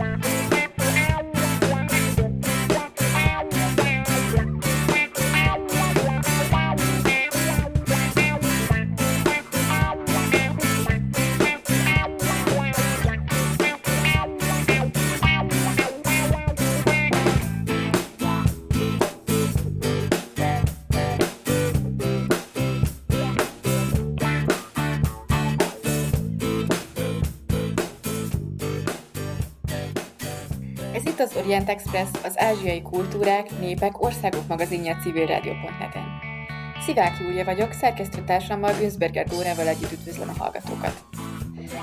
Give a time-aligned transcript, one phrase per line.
[0.00, 0.31] az
[31.52, 36.04] Orient Express, az ázsiai kultúrák, népek, országok magazinja civilrádió.net-en.
[36.80, 41.04] Szivák Júlia vagyok, szerkesztőtársammal Günzberger Dórával együtt üdvözlöm a hallgatókat.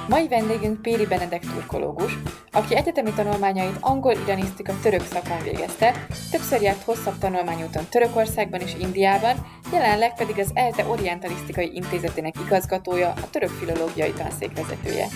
[0.08, 2.18] Mai vendégünk Péri Benedek turkológus,
[2.52, 9.36] aki egyetemi tanulmányait angol-iranisztika török szakon végezte, többször járt hosszabb tanulmányúton Törökországban és Indiában,
[9.72, 15.08] jelenleg pedig az ELTE Orientalisztikai Intézetének igazgatója, a török filológiai tanszék vezetője.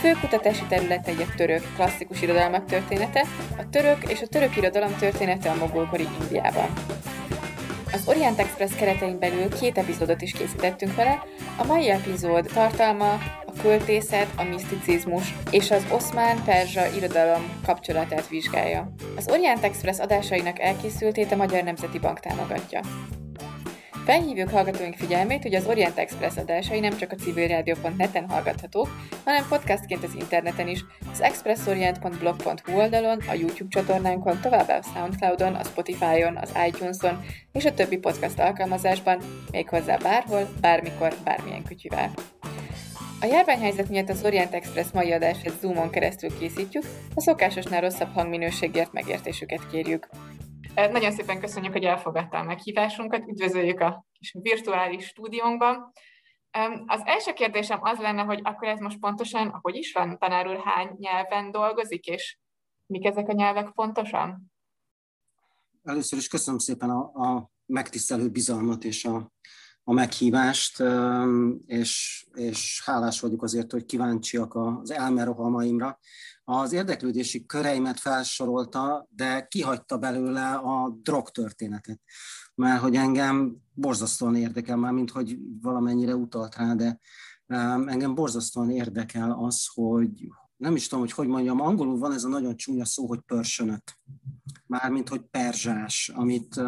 [0.00, 3.24] Fő kutatási területei a török klasszikus irodalmak története,
[3.58, 6.72] a török és a török irodalom története a mogolkori Indiában.
[7.92, 11.22] Az Orient Express keretein belül két epizódot is készítettünk vele.
[11.58, 13.12] A mai epizód tartalma
[13.46, 18.92] a költészet, a miszticizmus és az oszmán-perzsa irodalom kapcsolatát vizsgálja.
[19.16, 22.80] Az Orient Express adásainak elkészültét a Magyar Nemzeti Bank támogatja.
[24.06, 28.88] Felhívjuk hallgatóink figyelmét, hogy az Orient Express adásai nem csak a civilradio.net-en hallgathatók,
[29.24, 35.64] hanem podcastként az interneten is, az expressorient.blog.hu oldalon, a YouTube csatornánkon, továbbá a Soundcloudon, a
[35.64, 42.10] Spotify-on, az iTunes-on és a többi podcast alkalmazásban, méghozzá bárhol, bármikor, bármilyen kütyüvel.
[43.20, 46.84] A járványhelyzet miatt az Orient Express mai adását Zoomon keresztül készítjük,
[47.14, 50.08] a szokásosnál rosszabb hangminőségért megértésüket kérjük.
[50.76, 55.92] Nagyon szépen köszönjük, hogy elfogadtál a meghívásunkat, üdvözöljük a kis virtuális stúdiónkban.
[56.86, 60.60] Az első kérdésem az lenne, hogy akkor ez most pontosan, hogy is van, tanár úr
[60.64, 62.38] hány nyelven dolgozik, és
[62.86, 64.52] mik ezek a nyelvek pontosan?
[65.82, 69.32] Először is köszönöm szépen a, a megtisztelő bizalmat és a,
[69.88, 70.82] a meghívást,
[71.66, 75.98] és, és hálás vagyok azért, hogy kíváncsiak az elmerohalmaimra
[76.44, 82.00] az érdeklődési köreimet felsorolta, de kihagyta belőle a drog történetet.
[82.54, 87.00] Mert hogy engem borzasztóan érdekel, már mint hogy valamennyire utalt rá, de
[87.86, 90.10] engem borzasztóan érdekel az, hogy
[90.56, 93.82] nem is tudom, hogy hogy mondjam, angolul van ez a nagyon csúnya szó, hogy pörsönök.
[94.66, 96.60] Mármint, hogy perzsás, amit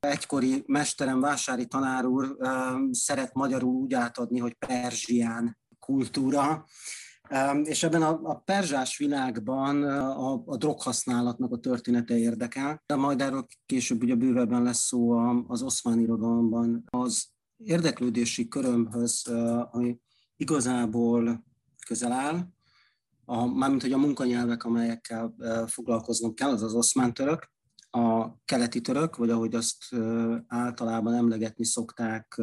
[0.00, 2.36] egykori mesterem, vásári tanár úr
[2.90, 6.64] szeret magyarul úgy átadni, hogy perzsián kultúra,
[7.62, 13.46] és ebben a, a perzsás világban a, a droghasználatnak a története érdekel, de majd erről
[13.66, 15.12] később ugye bővebben lesz szó
[15.48, 16.84] az oszmán irodalomban.
[16.86, 19.26] Az érdeklődési körömhöz,
[19.70, 20.00] ami
[20.36, 21.44] igazából
[21.86, 22.46] közel áll,
[23.24, 25.34] a, mármint hogy a munkanyelvek, amelyekkel
[25.66, 27.50] foglalkoznom kell, az az oszmán török,
[27.90, 29.94] a keleti török, vagy ahogy azt
[30.46, 32.38] általában emlegetni szokták,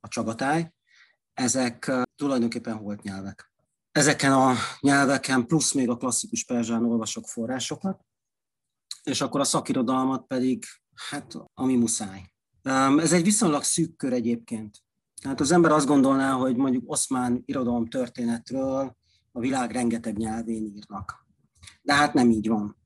[0.00, 0.72] a csagatáj,
[1.34, 3.52] ezek tulajdonképpen holt nyelvek.
[3.92, 8.00] Ezeken a nyelveken plusz még a klasszikus perzsán olvasok forrásokat,
[9.02, 10.64] és akkor a szakirodalmat pedig,
[11.10, 12.30] hát, ami muszáj.
[12.96, 14.84] Ez egy viszonylag szűk kör egyébként.
[15.22, 18.96] Tehát az ember azt gondolná, hogy mondjuk oszmán irodalom történetről
[19.32, 21.26] a világ rengeteg nyelvén írnak.
[21.82, 22.76] De hát nem így van.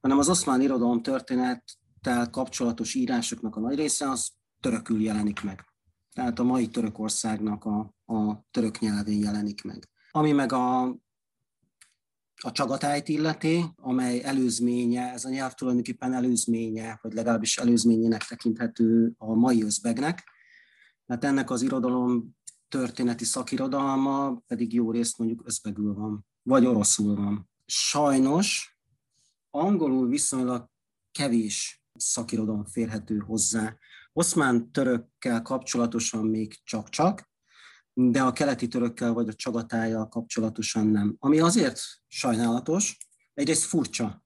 [0.00, 4.30] Hanem az oszmán irodalom történettel kapcsolatos írásoknak a nagy része az
[4.60, 5.64] törökül jelenik meg.
[6.12, 9.88] Tehát a mai Törökországnak a, a török nyelvén jelenik meg.
[10.10, 10.82] Ami meg a,
[12.42, 19.34] a csagatájt illeti, amely előzménye, ez a nyelv tulajdonképpen előzménye, vagy legalábbis előzményének tekinthető a
[19.34, 20.24] mai özbegnek.
[21.06, 27.50] mert ennek az irodalom történeti szakirodalma pedig jó részt mondjuk özbegül van, vagy oroszul van.
[27.66, 28.69] Sajnos
[29.50, 30.68] angolul viszonylag
[31.12, 33.76] kevés szakirodalom férhető hozzá.
[34.12, 37.30] Oszmán törökkel kapcsolatosan még csak-csak,
[37.92, 41.16] de a keleti törökkel vagy a csagatájjal kapcsolatosan nem.
[41.18, 42.96] Ami azért sajnálatos,
[43.34, 44.24] egyrészt furcsa.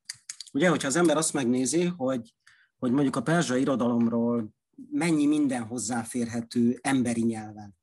[0.53, 2.35] Ugye, hogyha az ember azt megnézi, hogy,
[2.77, 4.55] hogy mondjuk a perzsa irodalomról
[4.91, 7.77] mennyi minden hozzáférhető emberi nyelven,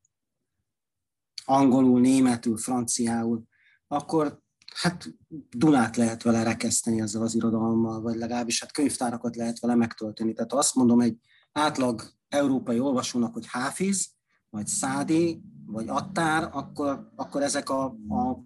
[1.44, 3.42] angolul, németül, franciául,
[3.86, 4.41] akkor
[4.74, 5.14] hát
[5.50, 10.32] Dunát lehet vele rekeszteni ezzel az irodalommal, vagy legalábbis hát könyvtárakat lehet vele megtölteni.
[10.32, 11.16] Tehát azt mondom egy
[11.52, 14.08] átlag európai olvasónak, hogy Háfiz,
[14.50, 18.44] vagy Szádi, vagy Attár, akkor, akkor ezek a, a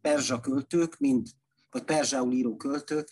[0.00, 1.26] perzsa költők, mind,
[1.70, 3.08] vagy perzsául író költők,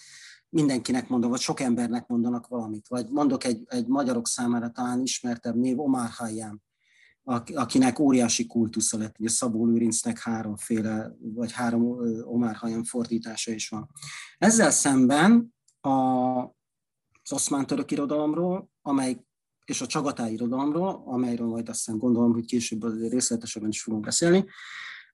[0.48, 2.88] mindenkinek mondom, vagy sok embernek mondanak valamit.
[2.88, 6.62] Vagy mondok egy, egy magyarok számára talán ismertebb név, Omar Hayyam.
[7.54, 9.18] Akinek óriási kultusza lett.
[9.18, 11.82] Ugye Szabó Lőrincnek háromféle, vagy három
[12.24, 13.90] Omar Hayam fordítása is van.
[14.38, 15.88] Ezzel szemben a,
[17.22, 19.24] az oszmán török irodalomról, amely
[19.64, 24.44] és a Csagatáj irodalomról, amelyről majd aztán gondolom, hogy később részletesebben is fogunk beszélni,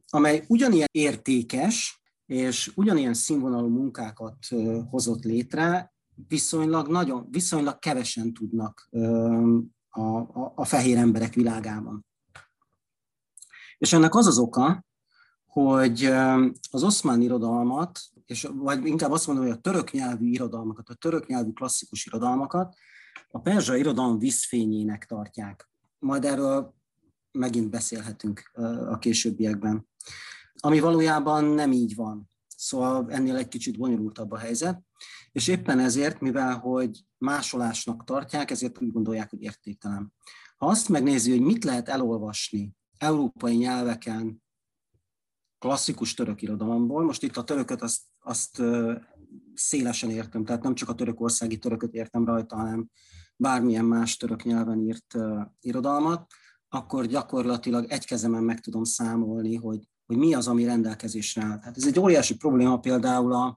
[0.08, 4.37] amely ugyanilyen értékes, és ugyanilyen színvonalú munkákat
[4.90, 5.93] hozott létre,
[6.28, 8.88] viszonylag, nagyon, viszonylag kevesen tudnak
[9.88, 12.06] a, a, a fehér emberek világában.
[13.79, 14.85] És ennek az az oka,
[15.46, 16.05] hogy
[16.70, 21.26] az oszmán irodalmat, és, vagy inkább azt mondom, hogy a török nyelvű irodalmakat, a török
[21.26, 22.76] nyelvű klasszikus irodalmakat
[23.31, 25.70] a perzsa irodalom vízfényének tartják.
[25.99, 26.75] Majd erről
[27.32, 28.50] megint beszélhetünk
[28.88, 29.88] a későbbiekben.
[30.55, 32.31] Ami valójában nem így van.
[32.56, 34.82] Szóval ennél egy kicsit bonyolultabb a helyzet,
[35.33, 40.12] és éppen ezért, mivel hogy másolásnak tartják, ezért úgy gondolják, hogy értéktelen.
[40.56, 44.43] Ha azt megnézi, hogy mit lehet elolvasni európai nyelveken
[45.59, 48.62] klasszikus török irodalomból, most itt a törököt azt, azt
[49.55, 52.91] szélesen értem, tehát nem csak a törökországi törököt értem rajta, hanem
[53.37, 55.17] bármilyen más török nyelven írt
[55.61, 56.27] irodalmat,
[56.69, 61.59] akkor gyakorlatilag egy kezemen meg tudom számolni, hogy, hogy mi az, ami rendelkezésre áll.
[61.59, 63.53] Tehát ez egy óriási probléma például az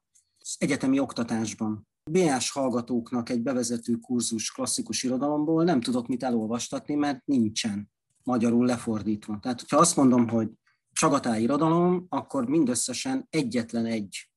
[0.58, 1.88] egyetemi oktatásban.
[2.12, 7.92] BS hallgatóknak egy bevezető kurzus klasszikus irodalomból nem tudok mit elolvastatni, mert nincsen
[8.24, 9.40] magyarul lefordítva.
[9.42, 10.50] Tehát, hogyha azt mondom, hogy
[10.92, 14.32] csagatály irodalom, akkor mindösszesen egyetlen egy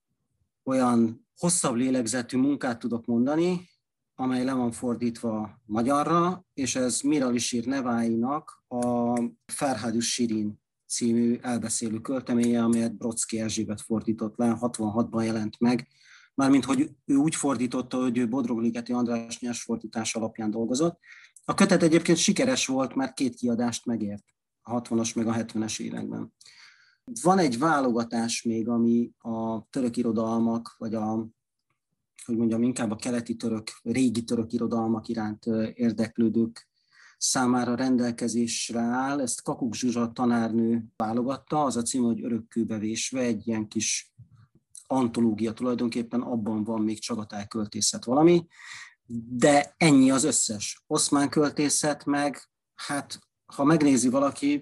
[0.65, 3.69] olyan hosszabb lélegzetű munkát tudok mondani,
[4.15, 9.15] amely le van fordítva magyarra, és ez Miralisír Neváinak a
[9.47, 15.89] Ferhadus Sirin című elbeszélő költeménye, amelyet Brodsky Erzsébet fordított le, 66-ban jelent meg,
[16.35, 20.99] mármint hogy ő úgy fordította, hogy ő Bodrogligeti András nyers fordítás alapján dolgozott.
[21.45, 24.25] A kötet egyébként sikeres volt, mert két kiadást megért
[24.63, 26.33] a 60-as meg a 70-es években.
[27.23, 31.27] Van egy válogatás még, ami a török irodalmak, vagy a,
[32.25, 36.69] hogy mondjam, inkább a keleti török, régi török irodalmak iránt érdeklődők
[37.19, 39.21] számára rendelkezésre áll.
[39.21, 44.13] Ezt Kakuk Zsuzsa tanárnő válogatta, az a cím, hogy Örökkőbe vésve, egy ilyen kis
[44.87, 48.47] antológia tulajdonképpen, abban van még Csagatály költészet valami,
[49.29, 50.85] de ennyi az összes.
[50.87, 54.61] Oszmán költészet meg, hát ha megnézi valaki,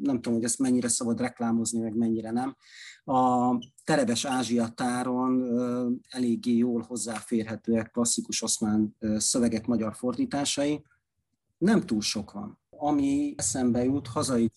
[0.00, 2.56] nem tudom, hogy ezt mennyire szabad reklámozni, meg mennyire nem,
[3.04, 3.50] a
[3.84, 5.60] Terebes Ázsia táron
[6.08, 10.84] eléggé jól hozzáférhetőek klasszikus oszmán szövegek magyar fordításai.
[11.58, 12.58] Nem túl sok van.
[12.70, 14.50] Ami eszembe jut, hazai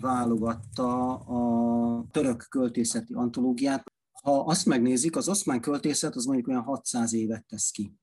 [0.00, 3.92] válogatta a török költészeti antológiát.
[4.22, 7.98] Ha azt megnézik, az oszmán költészet az mondjuk olyan 600 évet tesz ki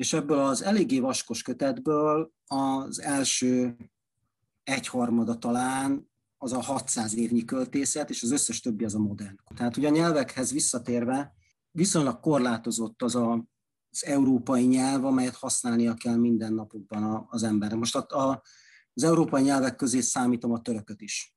[0.00, 3.76] és ebből az eléggé vaskos kötetből az első
[4.62, 9.36] egyharmada talán az a 600 évnyi költészet, és az összes többi az a modern.
[9.54, 11.34] Tehát ugye a nyelvekhez visszatérve
[11.70, 13.44] viszonylag korlátozott az a,
[13.90, 17.74] az európai nyelv, amelyet használnia kell minden napokban az ember.
[17.74, 18.42] Most a, a,
[18.94, 21.34] az európai nyelvek közé számítom a törököt is.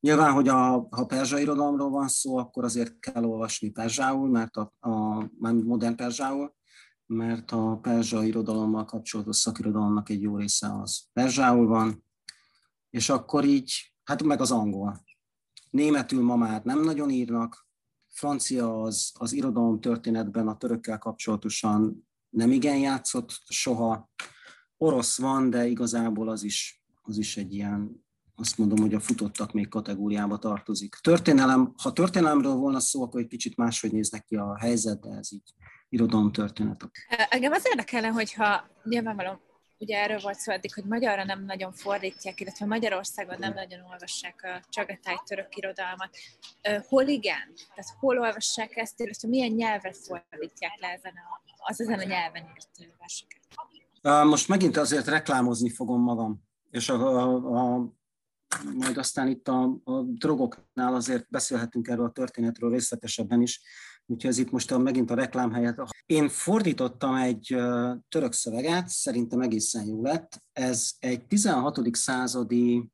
[0.00, 4.72] Nyilván, hogy a, ha perzsa irodalomról van szó, akkor azért kell olvasni perzsául, mert a,
[4.80, 6.54] a, modern perzsául,
[7.06, 12.04] mert a perzsa irodalommal kapcsolatos szakirodalomnak egy jó része az perzsául van,
[12.90, 15.04] és akkor így, hát meg az angol.
[15.70, 17.65] Németül ma már nem nagyon írnak,
[18.16, 24.10] francia az, az irodalom történetben a törökkel kapcsolatosan nem igen játszott soha,
[24.76, 28.04] orosz van, de igazából az is, az is egy ilyen,
[28.34, 30.94] azt mondom, hogy a futottak még kategóriába tartozik.
[30.94, 35.32] Történelem, ha történelemről volna szó, akkor egy kicsit máshogy néznek ki a helyzet, de ez
[35.32, 35.54] így
[35.88, 37.26] irodalomtörténetek.
[37.30, 39.40] Engem az érdekelne, hogyha nyilvánvalóan
[39.78, 44.42] ugye erről volt szó eddig, hogy magyarra nem nagyon fordítják, illetve Magyarországon nem nagyon olvassák
[44.42, 46.16] a csagatáj török irodalmat.
[46.88, 47.52] Hol igen?
[47.74, 52.42] Tehát hol olvassák ezt, illetve milyen nyelven fordítják le ezen a, az ezen a nyelven
[52.42, 53.44] írt verseket?
[54.26, 57.92] Most megint azért reklámozni fogom magam, és a, a, a
[58.74, 63.60] majd aztán itt a, a drogoknál azért beszélhetünk erről a történetről részletesebben is,
[64.06, 65.82] úgyhogy ez itt most a, megint a reklám helyett.
[66.06, 67.56] Én fordítottam egy
[68.08, 70.42] török szöveget, szerintem egészen jó lett.
[70.52, 71.94] Ez egy 16.
[71.94, 72.90] századi,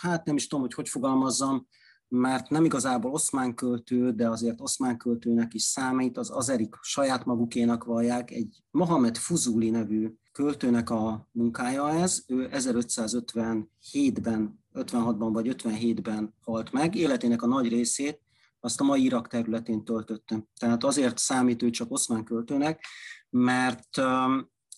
[0.00, 1.66] hát nem is tudom, hogy hogy fogalmazzam,
[2.08, 7.84] mert nem igazából oszmán költő, de azért oszmán költőnek is számít, az azerik saját magukénak
[7.84, 16.72] vallják, egy Mohamed Fuzuli nevű költőnek a munkája ez, ő 1557-ben, 56-ban vagy 57-ben halt
[16.72, 18.20] meg, életének a nagy részét
[18.60, 20.48] azt a mai Irak területén töltötte.
[20.58, 22.84] Tehát azért számít ő csak oszmán költőnek,
[23.30, 23.96] mert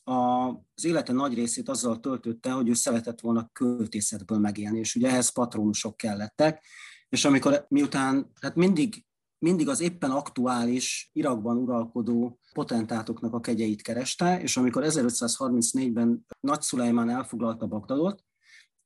[0.05, 5.29] az élete nagy részét azzal töltötte, hogy ő szeretett volna költészetből megélni, és ugye ehhez
[5.29, 6.65] patronusok kellettek,
[7.09, 9.07] és amikor miután hát mindig,
[9.39, 17.11] mindig az éppen aktuális Irakban uralkodó potentátoknak a kegyeit kereste, és amikor 1534-ben Nagy Szulajmán
[17.11, 18.25] elfoglalta Bagdadot,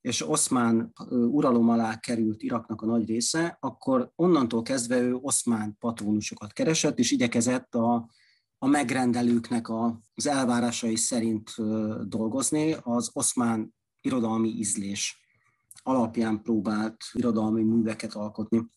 [0.03, 6.53] és Oszmán uralom alá került Iraknak a nagy része, akkor onnantól kezdve ő oszmán patronusokat
[6.53, 8.09] keresett, és igyekezett a,
[8.57, 11.49] a megrendelőknek a, az elvárásai szerint
[12.07, 15.17] dolgozni, az oszmán irodalmi ízlés
[15.83, 18.67] alapján próbált irodalmi műveket alkotni.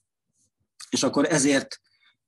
[0.90, 1.80] És akkor ezért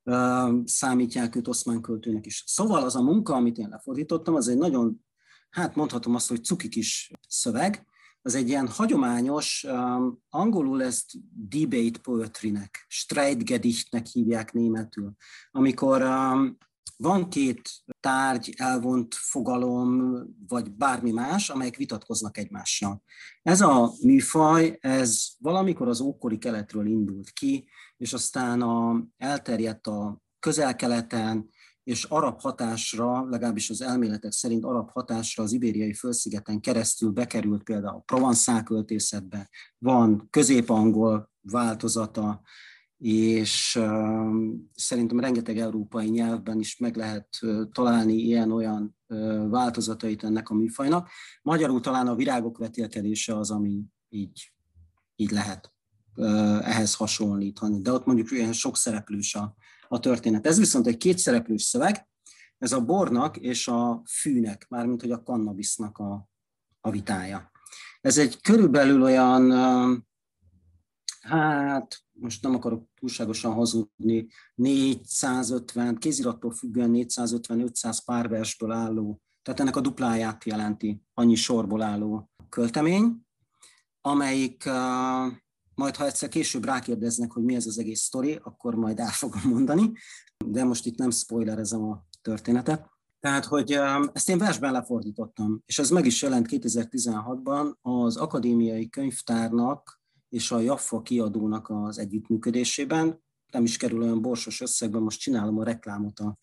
[0.02, 2.45] uh, számítják őt oszmán költőnek is.
[2.47, 5.05] Szóval az a munka, amit én lefordítottam, az egy nagyon,
[5.50, 7.87] hát mondhatom azt, hogy cuki kis szöveg,
[8.23, 11.11] az egy ilyen hagyományos, um, angolul ezt
[11.49, 15.13] debate poetrynek, Streitgedichtnek hívják németül,
[15.51, 16.57] amikor um,
[16.97, 17.71] van két
[18.01, 23.03] tárgy, elvont fogalom, vagy bármi más, amelyek vitatkoznak egymással.
[23.43, 30.21] Ez a műfaj, ez valamikor az ókori keletről indult ki, és aztán a, elterjedt a
[30.39, 31.51] közel-keleten,
[31.88, 37.97] és arab hatásra, legalábbis az elméletek szerint arab hatásra az ibériai fölszigeten keresztül bekerült például
[37.97, 42.40] a provanszál költészetbe, van középangol változata,
[42.99, 43.80] és
[44.75, 47.28] szerintem rengeteg európai nyelvben is meg lehet
[47.73, 48.97] találni ilyen-olyan
[49.49, 51.09] változatait ennek a műfajnak.
[51.42, 54.52] Magyarul talán a virágok vetélkedése az, ami így,
[55.16, 55.73] így lehet
[56.61, 57.80] ehhez hasonlítani.
[57.80, 59.57] De ott mondjuk ilyen sok szereplős a,
[59.88, 60.47] a történet.
[60.47, 62.09] Ez viszont egy kétszereplős szöveg,
[62.59, 66.28] ez a bornak és a fűnek, mármint hogy a kannabisznak a,
[66.80, 67.50] a vitája.
[68.00, 69.50] Ez egy körülbelül olyan,
[71.21, 79.76] hát most nem akarok túlságosan hazudni, 450, kézirattól függően 450-500 pár versből álló, tehát ennek
[79.76, 83.26] a dupláját jelenti, annyi sorból álló költemény,
[84.00, 84.64] amelyik
[85.79, 89.41] majd ha egyszer később rákérdeznek, hogy mi ez az egész sztori, akkor majd el fogom
[89.45, 89.93] mondani,
[90.47, 92.91] de most itt nem spoilerezem a történetet.
[93.21, 93.79] Tehát, hogy
[94.13, 100.59] ezt én versben lefordítottam, és ez meg is jelent 2016-ban az akadémiai könyvtárnak és a
[100.59, 103.23] Jaffa kiadónak az együttműködésében.
[103.53, 106.39] Nem is kerül olyan borsos összegben, most csinálom a reklámot a,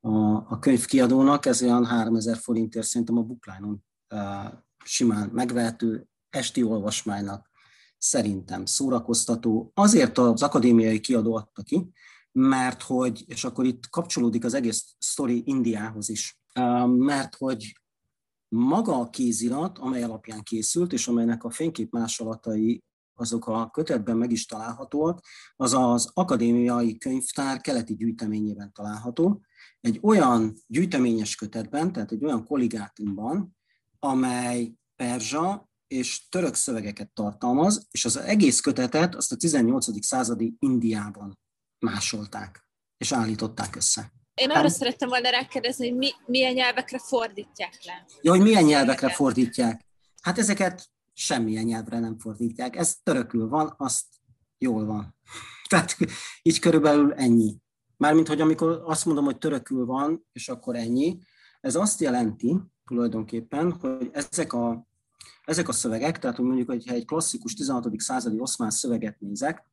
[0.00, 4.52] a, a könyvkiadónak, ez olyan 3000 forintért szerintem a bookline-on uh,
[4.84, 7.54] simán megvehető esti olvasmánynak
[7.98, 9.70] szerintem szórakoztató.
[9.74, 11.90] Azért az akadémiai kiadó adta ki,
[12.32, 16.40] mert hogy, és akkor itt kapcsolódik az egész sztori Indiához is,
[16.84, 17.80] mert hogy
[18.48, 22.84] maga a kézirat, amely alapján készült, és amelynek a fénykép másolatai
[23.18, 25.24] azok a kötetben meg is találhatóak,
[25.56, 29.40] az az akadémiai könyvtár keleti gyűjteményében található.
[29.80, 33.56] Egy olyan gyűjteményes kötetben, tehát egy olyan kolligátumban,
[33.98, 40.04] amely perzsa és török szövegeket tartalmaz, és az egész kötetet azt a 18.
[40.04, 41.38] századi Indiában
[41.78, 44.12] másolták, és állították össze.
[44.34, 48.06] Én arra hát, szerettem volna rákérdezni, hogy mi, milyen nyelvekre fordítják le.
[48.20, 49.84] Ja, hogy milyen nyelvekre fordítják.
[50.22, 52.76] Hát ezeket semmilyen nyelvre nem fordítják.
[52.76, 54.04] Ez törökül van, azt
[54.58, 55.16] jól van.
[55.68, 55.96] Tehát
[56.42, 57.56] így körülbelül ennyi.
[57.96, 61.18] Mármint, hogy amikor azt mondom, hogy törökül van, és akkor ennyi,
[61.60, 64.86] ez azt jelenti tulajdonképpen, hogy ezek a
[65.46, 68.00] ezek a szövegek, tehát mondjuk, hogyha egy klasszikus 16.
[68.00, 69.64] századi oszmán szöveget nézek,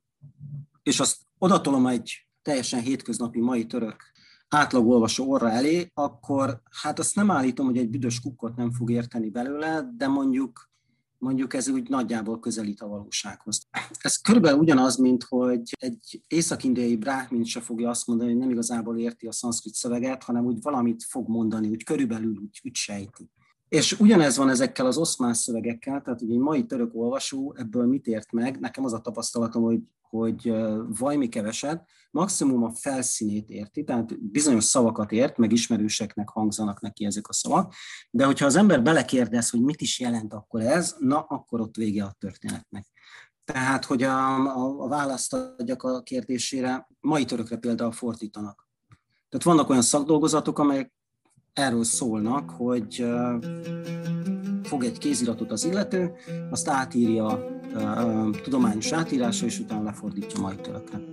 [0.83, 3.95] és azt odatolom egy teljesen hétköznapi mai török
[4.49, 9.29] átlagolvasó orra elé, akkor hát azt nem állítom, hogy egy büdös kukkot nem fog érteni
[9.29, 10.71] belőle, de mondjuk
[11.23, 13.67] mondjuk ez úgy nagyjából közelít a valósághoz.
[13.99, 18.99] Ez körülbelül ugyanaz, mint hogy egy észak-indiai bráhmin se fogja azt mondani, hogy nem igazából
[18.99, 23.29] érti a szanszkrit szöveget, hanem úgy valamit fog mondani, úgy körülbelül úgy, úgy sejti.
[23.73, 28.07] És ugyanez van ezekkel az oszmán szövegekkel, tehát hogy egy mai török olvasó ebből mit
[28.07, 30.53] ért meg, nekem az a tapasztalatom, hogy, hogy
[30.99, 37.27] vajmi keveset, maximum a felszínét érti, tehát bizonyos szavakat ért, meg ismerőseknek hangzanak neki ezek
[37.27, 37.73] a szavak,
[38.11, 42.03] de hogyha az ember belekérdez, hogy mit is jelent akkor ez, na, akkor ott vége
[42.03, 42.85] a történetnek.
[43.43, 48.67] Tehát, hogy a, a, a választ adjak a kérdésére, mai törökre például fordítanak.
[49.29, 50.91] Tehát vannak olyan szakdolgozatok, amelyek
[51.53, 53.05] erről szólnak, hogy
[54.63, 56.11] fog egy kéziratot az illető,
[56.49, 57.45] azt átírja
[58.43, 61.12] tudományos átírásra, és utána lefordítja majd törökre.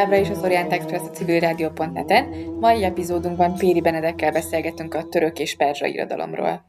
[0.00, 2.28] Továbbra is az Orient Express a civilrádió.net-en.
[2.60, 6.64] Mai epizódunkban Péri Benedekkel beszélgetünk a török és perzsa irodalomról.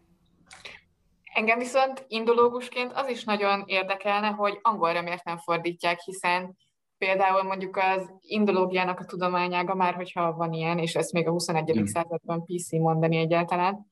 [1.34, 6.58] Engem viszont indológusként az is nagyon érdekelne, hogy angolra miért nem fordítják, hiszen
[6.98, 11.80] például mondjuk az indológiának a tudományága, már hogyha van ilyen, és ezt még a 21.
[11.80, 11.84] Mm.
[11.84, 13.91] században PC mondani egyáltalán,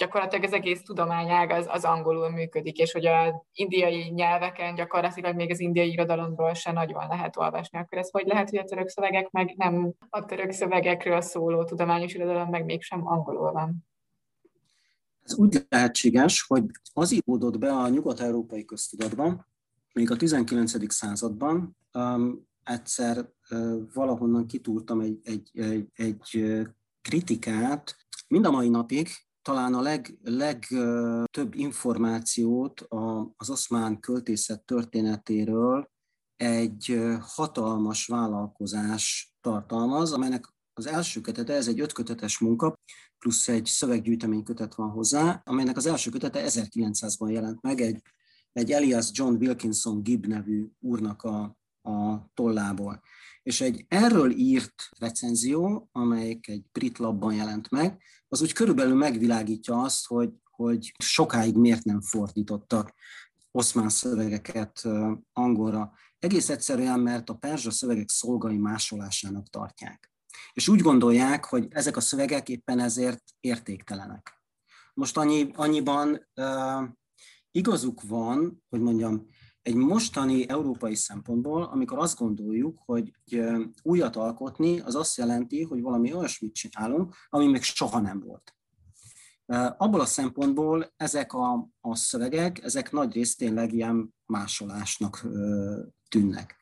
[0.00, 5.50] gyakorlatilag az egész tudományág az, az angolul működik, és hogy az indiai nyelveken gyakorlatilag még
[5.50, 7.78] az indiai irodalomról se nagyon lehet olvasni.
[7.78, 12.14] Akkor ez hogy lehet, hogy a török szövegek meg nem a török szövegekről szóló tudományos
[12.14, 13.86] irodalom meg mégsem angolul van?
[15.22, 19.46] Ez úgy lehetséges, hogy az íródott be a nyugat-európai köztudatban,
[19.92, 20.92] még a 19.
[20.92, 26.56] században, um, egyszer uh, valahonnan kitúrtam egy, egy, egy, egy
[27.02, 27.96] kritikát,
[28.28, 29.08] mind a mai napig
[29.42, 32.86] talán a leg, legtöbb információt
[33.36, 35.90] az oszmán költészet történetéről
[36.36, 42.78] egy hatalmas vállalkozás tartalmaz, amelynek az első kötete, ez egy ötkötetes munka,
[43.18, 48.02] plusz egy szöveggyűjtemény kötet van hozzá, amelynek az első kötete 1900-ban jelent meg, egy,
[48.52, 53.02] egy Elias John Wilkinson Gibb nevű úrnak a, a tollából.
[53.42, 59.82] És egy erről írt recenzió, amelyik egy brit labban jelent meg, az úgy körülbelül megvilágítja
[59.82, 62.94] azt, hogy, hogy sokáig miért nem fordítottak
[63.50, 64.88] oszmán szövegeket
[65.32, 65.92] angolra.
[66.18, 70.10] Egész egyszerűen, mert a perzsa szövegek szolgai másolásának tartják.
[70.52, 74.42] És úgy gondolják, hogy ezek a szövegek éppen ezért értéktelenek.
[74.94, 76.88] Most annyi, annyiban uh,
[77.50, 79.26] igazuk van, hogy mondjam,
[79.62, 83.12] egy mostani európai szempontból, amikor azt gondoljuk, hogy
[83.82, 88.54] újat alkotni, az azt jelenti, hogy valami olyasmit csinálunk, ami még soha nem volt.
[89.76, 95.26] Abból a szempontból ezek a, a szövegek, ezek nagy részt tényleg ilyen másolásnak
[96.08, 96.56] tűnnek.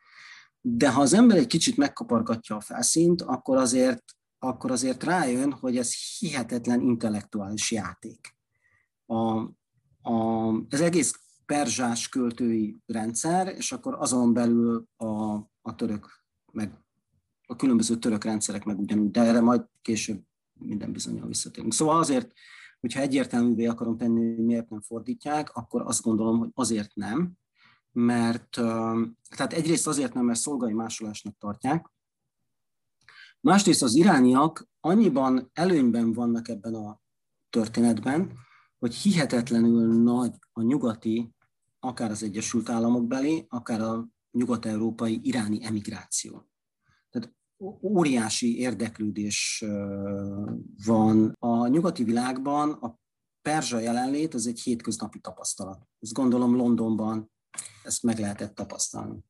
[0.60, 4.04] De ha az ember egy kicsit megkapargatja a felszínt, akkor azért,
[4.38, 8.36] akkor azért rájön, hogy ez hihetetlen intellektuális játék.
[9.06, 9.38] A,
[10.02, 16.72] a, az egész perzsás költői rendszer, és akkor azon belül a, a török, meg
[17.46, 21.72] a különböző török rendszerek meg ugyanúgy, de erre majd később minden bizonyal visszatérünk.
[21.72, 22.32] Szóval azért,
[22.80, 27.32] hogyha egyértelművé akarom tenni, hogy miért nem fordítják, akkor azt gondolom, hogy azért nem,
[27.92, 28.50] mert
[29.28, 31.90] tehát egyrészt azért nem, mert szolgai másolásnak tartják,
[33.40, 37.00] másrészt az irániak annyiban előnyben vannak ebben a
[37.50, 38.32] történetben,
[38.78, 41.36] hogy hihetetlenül nagy a nyugati
[41.88, 46.48] akár az Egyesült Államok belé, akár a nyugat-európai iráni emigráció.
[47.10, 47.34] Tehát
[47.82, 49.64] óriási érdeklődés
[50.84, 51.36] van.
[51.38, 52.98] A nyugati világban a
[53.42, 55.82] perzsa jelenlét az egy hétköznapi tapasztalat.
[56.00, 57.30] Ezt gondolom Londonban
[57.82, 59.24] ezt meg lehetett tapasztalni.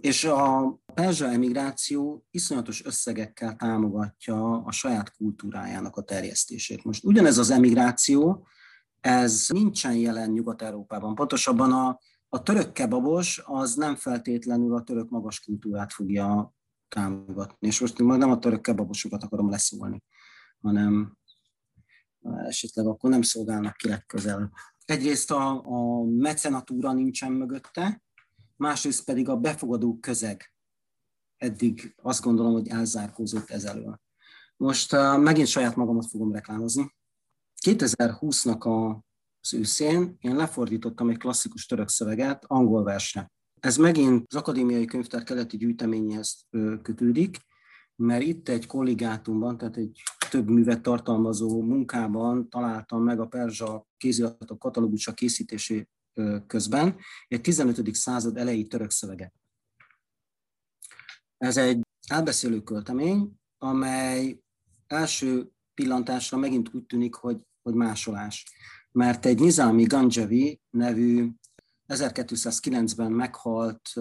[0.00, 6.84] És a perzsa emigráció iszonyatos összegekkel támogatja a saját kultúrájának a terjesztését.
[6.84, 8.46] Most ugyanez az emigráció,
[9.02, 11.14] ez nincsen jelen Nyugat-Európában.
[11.14, 16.54] Pontosabban a, a török kebabos az nem feltétlenül a török magas kultúrát fogja
[16.88, 17.66] támogatni.
[17.66, 20.02] És most majd nem a török kebabosokat akarom leszólni,
[20.60, 21.16] hanem
[22.46, 24.50] esetleg akkor nem szolgálnak ki legközelebb.
[24.84, 28.02] Egyrészt a, a mecenatúra nincsen mögötte,
[28.56, 30.54] másrészt pedig a befogadó közeg
[31.36, 34.00] eddig azt gondolom, hogy elzárkózott ez elől.
[34.56, 36.94] Most uh, megint saját magamat fogom reklámozni.
[37.62, 38.60] 2020-nak
[39.40, 43.32] az őszén én lefordítottam egy klasszikus török szöveget angol versre.
[43.60, 46.46] Ez megint az Akadémiai Könyvtár keleti gyűjteményhez
[46.82, 47.36] kötődik,
[47.96, 54.58] mert itt egy kollégátumban, tehát egy több művet tartalmazó munkában találtam meg a perzsa kéziratok
[54.58, 55.88] katalógusa készítésé
[56.46, 56.96] közben
[57.28, 57.94] egy 15.
[57.94, 59.34] század elejé török szöveget.
[61.38, 64.42] Ez egy elbeszélő költemény, amely
[64.86, 68.46] első pillantásra megint úgy tűnik, hogy hogy másolás.
[68.92, 71.30] Mert egy Nizami Ganjavi nevű
[71.88, 73.92] 1209-ben meghalt,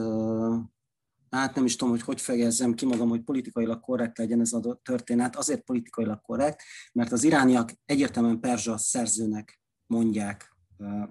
[1.30, 4.80] hát nem is tudom, hogy hogy fejezzem ki magam, hogy politikailag korrekt legyen ez a
[4.84, 5.36] történet.
[5.36, 6.62] Azért politikailag korrekt,
[6.93, 10.56] mert az irániak egyértelműen perzsa szerzőnek mondják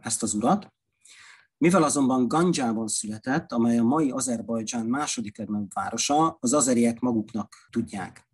[0.01, 0.73] ezt az urat.
[1.59, 8.30] Mivel azonban Ganjában született, amely a mai Azerbajdzsán második legnagyobb városa, az azeriek maguknak tudják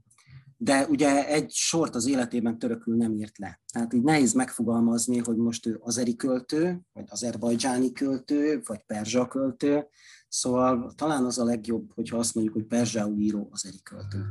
[0.56, 3.60] de ugye egy sort az életében törökül nem írt le.
[3.72, 9.86] Tehát így nehéz megfogalmazni, hogy most ő azeri költő, vagy azerbajdzsáni költő, vagy perzsa költő,
[10.28, 14.24] Szóval talán az a legjobb, hogyha azt mondjuk, hogy perzsául író azeri költő.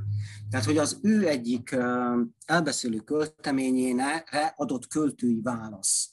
[0.49, 1.75] Tehát, hogy az ő egyik
[2.45, 4.23] elbeszélő költeményére
[4.55, 6.09] adott költői válasz.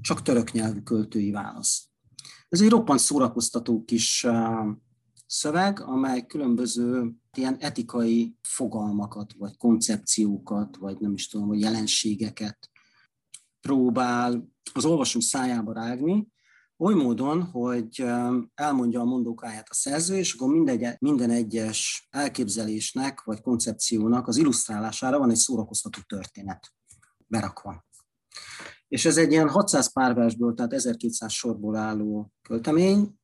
[0.00, 1.88] Csak török nyelvű költői válasz.
[2.48, 4.26] Ez egy roppant szórakoztató kis
[5.26, 12.70] szöveg, amely különböző ilyen etikai fogalmakat, vagy koncepciókat, vagy nem is tudom, vagy jelenségeket
[13.60, 16.28] próbál az olvasó szájába rágni,
[16.76, 18.04] oly módon, hogy
[18.54, 25.18] elmondja a mondókáját a szerző, és akkor mindegy, minden egyes elképzelésnek vagy koncepciónak az illusztrálására
[25.18, 26.72] van egy szórakoztató történet
[27.26, 27.84] berakva.
[28.88, 33.18] És ez egy ilyen 600 párversből, tehát 1200 sorból álló költemény,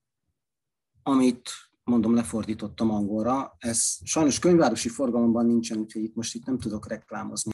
[1.02, 1.50] amit
[1.92, 3.56] mondom, lefordítottam angolra.
[3.58, 7.50] Ez sajnos könyvvárosi forgalomban nincsen, úgyhogy itt most itt nem tudok reklámozni.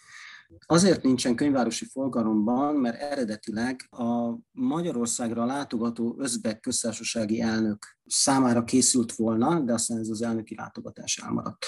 [0.67, 9.61] Azért nincsen könyvvárosi forgalomban, mert eredetileg a Magyarországra látogató özbek köztársasági elnök számára készült volna,
[9.61, 11.67] de aztán ez az elnöki látogatás elmaradt.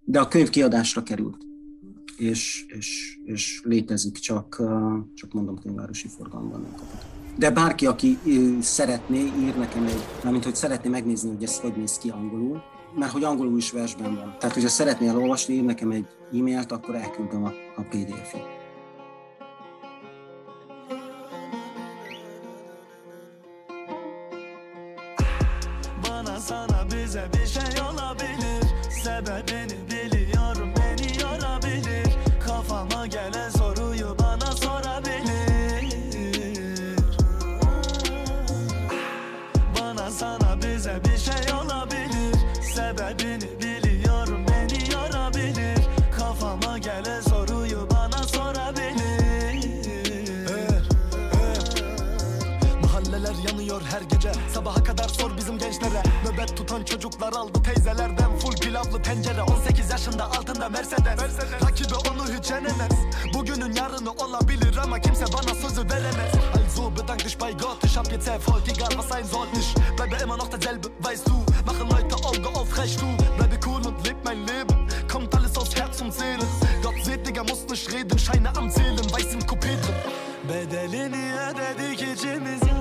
[0.00, 1.42] De a könyv kiadásra került,
[2.16, 4.62] és, és, és létezik, csak,
[5.14, 7.21] csak mondom, könyvvárosi forgalomban nem kapott.
[7.36, 8.18] De bárki, aki
[8.60, 12.62] szeretné, ír nekem egy, mármint hogy szeretné megnézni, hogy ez hogy néz ki angolul,
[12.94, 14.36] mert hogy angolul is versben van.
[14.38, 18.51] Tehát, hogyha szeretnél olvasni, ír nekem egy e-mailt, akkor elküldöm a, a PDF-et.
[56.42, 58.38] Nöbet tutan çocuklar aldı teyzelerden.
[58.38, 62.92] Full pilavlı tencere 18 yaşında altında Mercedes, Rakibi onu hiç yenemez.
[63.34, 66.32] Bugünün yarını olabilir ama kimse bana sözü veremez.
[66.56, 70.22] Also bedank dich bei Gott Ich hab jetzt Erfolg, egal was sein soll Ich bleibe
[70.24, 71.32] immer noch derselbe, weißt du
[71.66, 75.76] Machen Leute Auge auf, recht du Bleibe cool und leb mein Leben Kommt alles aus
[75.76, 76.46] Herz und Seele
[76.82, 79.98] Gott seht, Digga, muss nicht reden Scheine am Zählen, weiß im Coupé drin
[80.48, 82.71] Bedelini ödedik içimiz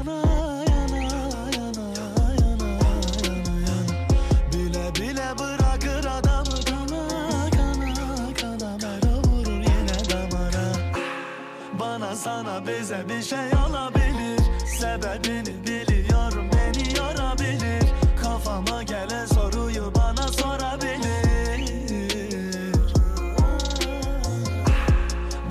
[12.11, 17.83] Bana sana bize bir şey olabilir Sebebini biliyorum beni yorabilir.
[18.21, 21.71] Kafama gelen soruyu bana sorabilir.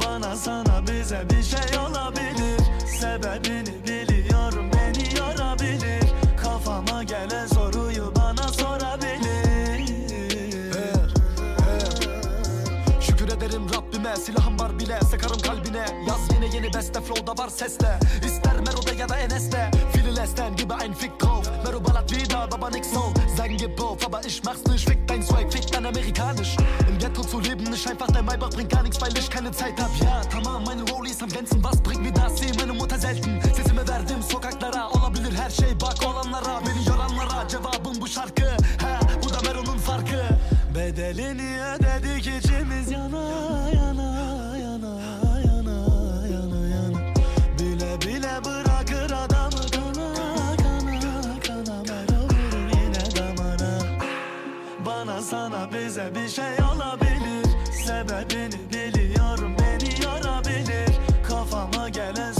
[0.05, 2.61] Bana sana bize bir şey olabilir.
[3.01, 3.80] Sebebini
[16.55, 21.51] yeni beste flow'da var sesle İster Mero'da ya da Enes'te Fililesten gibi ein Fick drauf.
[21.65, 23.13] Mero ballert wieder, aber nix so.
[23.37, 24.89] Sein gib auf, aber ich mach's nicht.
[24.89, 26.57] Fick dein Swag, fick dein Amerikanisch.
[26.89, 29.81] Im Ghetto zu leben ist einfach dein Maybach bringt gar nichts Weil ich keine Zeit
[29.81, 29.91] hab.
[30.03, 31.90] Ja tamam meine Rollies am glänzen Was bringt
[55.61, 60.91] Bana bize bir şey olabilir Sebebini biliyorum beni yorabilir
[61.29, 62.33] Kafama gelen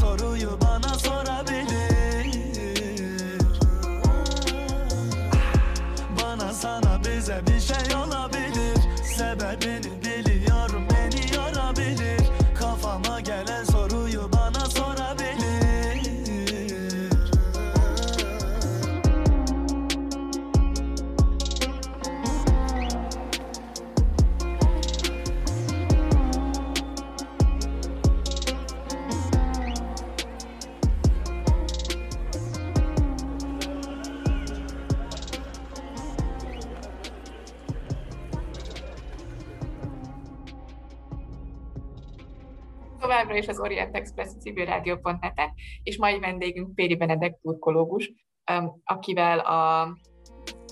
[43.31, 48.13] Továbbra is az Orient Express civil rádió.net-en, és mai vendégünk Péri Benedek turkológus,
[48.53, 49.89] um, akivel a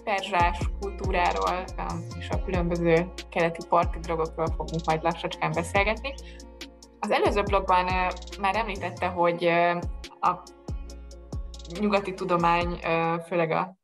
[0.04, 6.14] perzsás kultúráról um, és a különböző keleti parti drogokról fogunk majd lassacskán beszélgetni.
[7.00, 9.80] Az előző blogban uh, már említette, hogy uh,
[10.20, 10.42] a
[11.80, 13.76] nyugati tudomány, uh, főleg a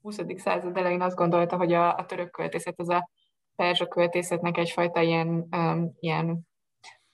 [0.00, 0.18] 20.
[0.36, 3.10] század elején azt gondolta, hogy a, a török költészet az a
[3.56, 6.47] perzsa költészetnek egyfajta ilyen, um, ilyen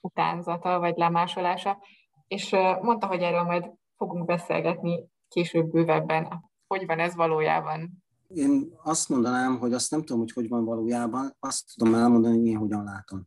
[0.04, 1.78] utánzata vagy lemásolása,
[2.26, 6.50] és mondta, hogy erről majd fogunk beszélgetni később bővebben.
[6.66, 8.04] Hogy van ez valójában?
[8.28, 12.46] Én azt mondanám, hogy azt nem tudom, hogy hogy van valójában, azt tudom elmondani, hogy
[12.46, 13.22] én hogyan látom.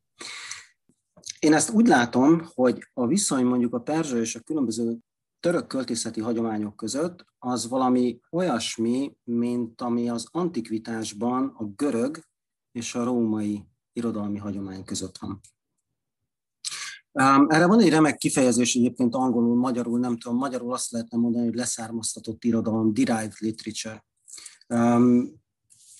[1.40, 4.98] Én ezt úgy látom, hogy a viszony mondjuk a perzsa és a különböző
[5.40, 12.20] török költészeti hagyományok között az valami olyasmi, mint ami az antikvitásban a görög
[12.72, 15.40] és a római irodalmi hagyomány között van.
[17.48, 21.56] Erre van egy remek kifejezés egyébként angolul, magyarul, nem tudom, magyarul azt lehetne mondani, hogy
[21.56, 24.06] leszármaztatott irodalom, derived literature.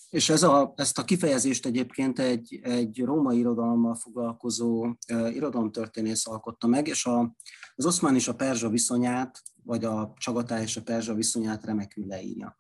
[0.10, 6.68] És ez a, ezt a kifejezést egyébként egy, egy római irodalommal foglalkozó uh, irodalomtörténész alkotta
[6.68, 7.36] meg, és a,
[7.76, 12.60] az oszmán és a perzsa viszonyát, vagy a csagatály és a perzsa viszonyát remekül leírja.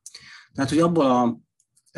[0.54, 1.41] Tehát, hogy abból a,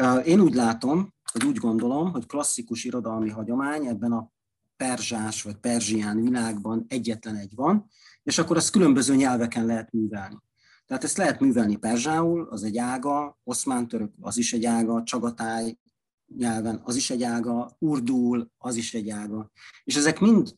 [0.02, 4.32] uh, én úgy látom, hogy úgy gondolom, hogy klasszikus irodalmi hagyomány ebben a
[4.80, 7.88] perzsás vagy perzsián világban egyetlen egy van,
[8.24, 10.38] és akkor azt különböző nyelveken lehet művelni.
[10.86, 15.78] Tehát ezt lehet művelni perzsául, az egy ága, oszmán török, az is egy ága, csagatáj
[16.38, 19.52] nyelven, az is egy ága, urdul, az is egy ága.
[19.84, 20.56] És ezek mind,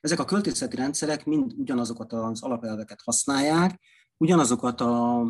[0.00, 3.80] ezek a költészeti rendszerek mind ugyanazokat az alapelveket használják,
[4.16, 5.20] ugyanazokat a,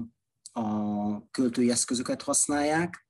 [0.52, 3.05] a költői eszközöket használják,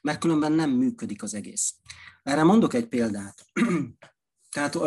[0.00, 1.74] mert különben nem működik az egész.
[2.22, 3.46] Erre mondok egy példát.
[4.54, 4.78] Tehát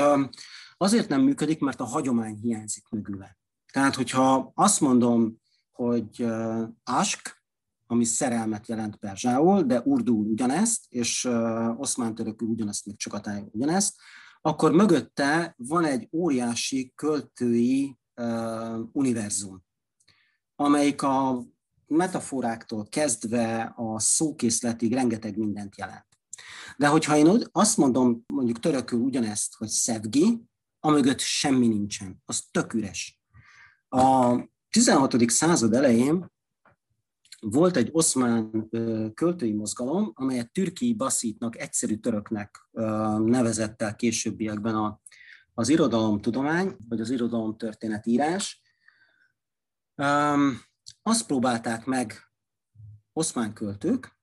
[0.77, 3.37] azért nem működik, mert a hagyomány hiányzik mögüle.
[3.71, 6.25] Tehát, hogyha azt mondom, hogy
[6.83, 7.43] ask,
[7.87, 11.29] ami szerelmet jelent perzsául, de urdul ugyanezt, és
[11.77, 13.95] oszmán törökül ugyanezt, még csak ugyanezt,
[14.41, 17.97] akkor mögötte van egy óriási költői
[18.91, 19.63] univerzum,
[20.55, 21.43] amelyik a
[21.87, 26.07] metaforáktól kezdve a szókészletig rengeteg mindent jelent.
[26.77, 30.43] De hogyha én azt mondom, mondjuk törökül ugyanezt, hogy szevgi,
[30.79, 33.21] amögött semmi nincsen, az tök üres.
[33.89, 34.35] A
[34.69, 35.29] 16.
[35.29, 36.33] század elején
[37.39, 38.69] volt egy oszmán
[39.13, 42.69] költői mozgalom, amelyet Türki Baszítnak, egyszerű töröknek
[43.17, 45.01] nevezett el későbbiekben a,
[45.53, 48.61] az irodalomtudomány, vagy az irodalomtörténetírás.
[51.07, 52.13] Azt próbálták meg
[53.13, 54.19] oszmán költők,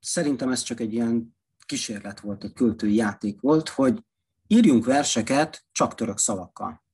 [0.00, 4.04] szerintem ez csak egy ilyen kísérlet volt, egy költői játék volt, hogy
[4.46, 6.86] írjunk verseket csak török szavakkal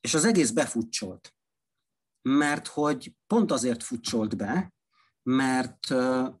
[0.00, 1.34] és az egész befutcsolt.
[2.22, 4.72] Mert hogy pont azért futcsolt be,
[5.22, 5.88] mert,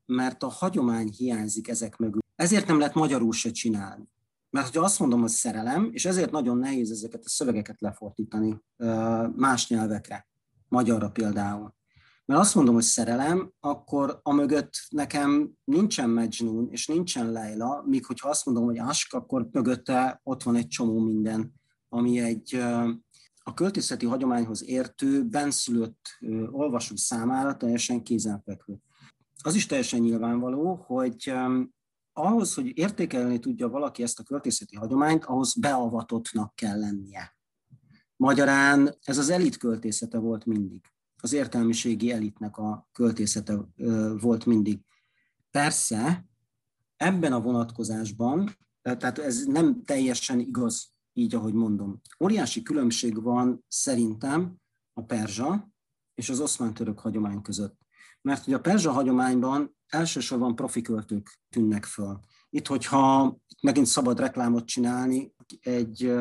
[0.06, 2.20] mert a hagyomány hiányzik ezek mögül.
[2.34, 4.08] Ezért nem lehet magyarul se csinálni.
[4.50, 8.62] Mert hogyha azt mondom, hogy szerelem, és ezért nagyon nehéz ezeket a szövegeket lefordítani
[9.36, 10.27] más nyelvekre,
[10.68, 11.76] magyarra például.
[12.24, 18.28] Mert azt mondom, hogy szerelem, akkor amögött nekem nincsen Mejnun, és nincsen Leila, míg hogyha
[18.28, 21.52] azt mondom, hogy Ask, akkor mögötte ott van egy csomó minden,
[21.88, 22.54] ami egy,
[23.38, 26.18] a költészeti hagyományhoz értő, benszülött
[26.50, 28.78] olvasó számára teljesen kézenfekvő.
[29.42, 31.32] Az is teljesen nyilvánvaló, hogy
[32.12, 37.37] ahhoz, hogy értékelni tudja valaki ezt a költészeti hagyományt, ahhoz beavatottnak kell lennie.
[38.18, 40.80] Magyarán ez az elit költészete volt mindig.
[41.20, 43.58] Az értelmiségi elitnek a költészete
[44.20, 44.80] volt mindig.
[45.50, 46.26] Persze,
[46.96, 52.00] ebben a vonatkozásban, tehát ez nem teljesen igaz így ahogy mondom.
[52.20, 54.56] Óriási különbség van szerintem
[54.92, 55.70] a perzsa
[56.14, 57.78] és az oszmán-török hagyomány között.
[58.22, 62.20] Mert hogy a perzsa hagyományban elsősorban profi költők tűnnek föl.
[62.50, 66.12] Itt, hogyha megint szabad reklámot csinálni egy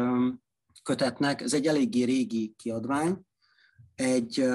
[0.88, 3.26] kötetnek, ez egy eléggé régi kiadvány,
[3.96, 4.48] egy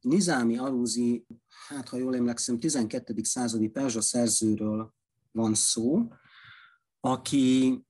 [0.00, 1.26] Nizámi Alúzi,
[1.68, 3.22] hát ha jól emlékszem, 12.
[3.22, 4.94] századi perzsa szerzőről
[5.30, 6.08] van szó,
[7.00, 7.82] aki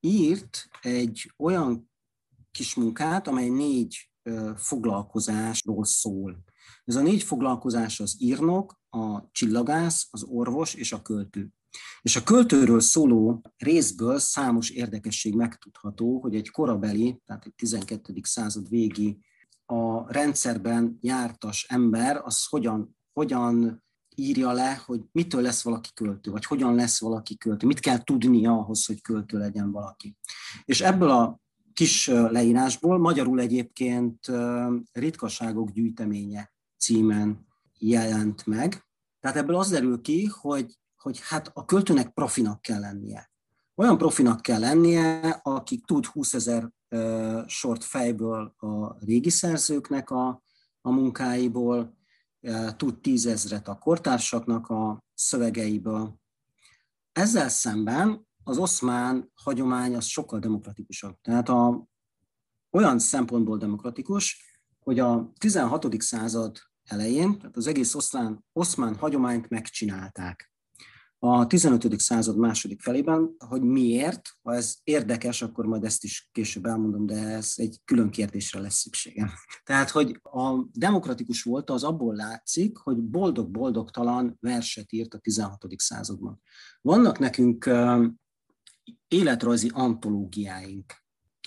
[0.00, 1.90] írt egy olyan
[2.50, 4.10] kis munkát, amely négy
[4.56, 6.44] foglalkozásról szól.
[6.84, 11.48] Ez a négy foglalkozás az írnok, a csillagász, az orvos és a költő.
[12.02, 18.12] És a költőről szóló részből számos érdekesség megtudható, hogy egy korabeli, tehát egy 12.
[18.22, 19.18] század végi
[19.66, 23.84] a rendszerben jártas ember, az hogyan, hogyan
[24.14, 28.52] írja le, hogy mitől lesz valaki költő, vagy hogyan lesz valaki költő, mit kell tudnia
[28.52, 30.16] ahhoz, hogy költő legyen valaki.
[30.64, 31.40] És ebből a
[31.72, 34.18] kis leírásból magyarul egyébként
[34.92, 37.46] ritkaságok gyűjteménye címen
[37.78, 38.86] jelent meg.
[39.20, 43.30] Tehát ebből az derül ki, hogy, hogy hát a költőnek profinak kell lennie.
[43.74, 46.70] Olyan profinak kell lennie, aki tud 20 ezer
[47.46, 50.42] sort fejből a régi szerzőknek a,
[50.80, 51.96] a munkáiból,
[52.76, 56.20] tud tízezret a kortársaknak a szövegeiből.
[57.12, 61.20] Ezzel szemben az oszmán hagyomány az sokkal demokratikusabb.
[61.20, 61.88] Tehát a,
[62.70, 64.44] olyan szempontból demokratikus,
[64.78, 66.00] hogy a 16.
[66.00, 70.53] század elején, tehát az egész oszlán, oszmán hagyományt megcsinálták.
[71.26, 72.00] A 15.
[72.00, 77.14] század második felében, hogy miért, ha ez érdekes, akkor majd ezt is később elmondom, de
[77.14, 79.30] ez egy külön kérdésre lesz szükségem.
[79.64, 85.64] Tehát, hogy a demokratikus volt, az abból látszik, hogy boldog-boldogtalan verset írt a 16.
[85.76, 86.40] században.
[86.80, 87.70] Vannak nekünk
[89.08, 90.94] életrajzi antológiáink.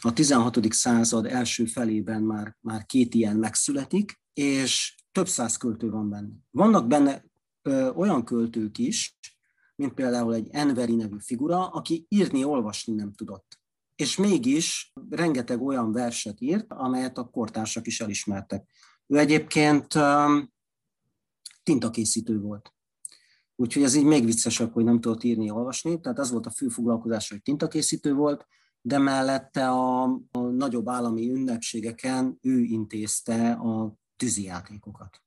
[0.02, 0.74] A 16.
[0.74, 6.34] század első felében már, már két ilyen megszületik, és több száz költő van benne.
[6.52, 7.26] Vannak benne
[7.62, 9.18] ö, olyan költők is,
[9.78, 13.60] mint például egy Enveri nevű figura, aki írni, olvasni nem tudott.
[13.96, 18.68] És mégis rengeteg olyan verset írt, amelyet a kortársak is elismertek.
[19.08, 20.40] Ő egyébként ö,
[21.63, 22.74] tintakészítő volt.
[23.56, 26.00] Úgyhogy ez így még viccesebb, hogy nem tudott írni, olvasni.
[26.00, 28.46] Tehát az volt a fő foglalkozása, hogy tintakészítő volt,
[28.82, 35.22] de mellette a, a nagyobb állami ünnepségeken ő intézte a tűzijátékokat.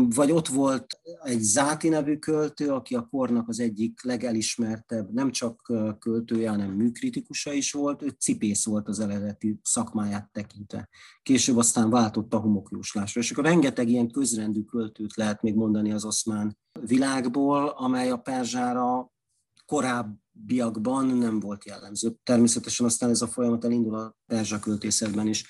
[0.00, 5.72] Vagy ott volt egy Záti nevű költő, aki a kornak az egyik legelismertebb, nem csak
[5.98, 10.88] költője, hanem műkritikusa is volt, ő cipész volt az eredeti szakmáját tekintve.
[11.22, 13.20] Később aztán váltott a homokjóslásra.
[13.20, 19.12] És akkor rengeteg ilyen közrendű költőt lehet még mondani az oszmán világból, amely a Perzsára
[19.66, 22.14] korábbiakban nem volt jellemző.
[22.22, 25.46] Természetesen aztán ez a folyamat elindul a perzsa költészetben is.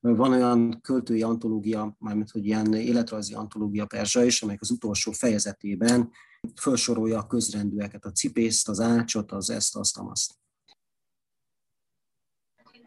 [0.00, 6.10] Van olyan költői antológia, mármint hogy ilyen életrajzi antológia perzsa is, amelyik az utolsó fejezetében
[6.54, 10.34] felsorolja a közrendűeket, a cipészt, az ácsot, az ezt, azt, azt.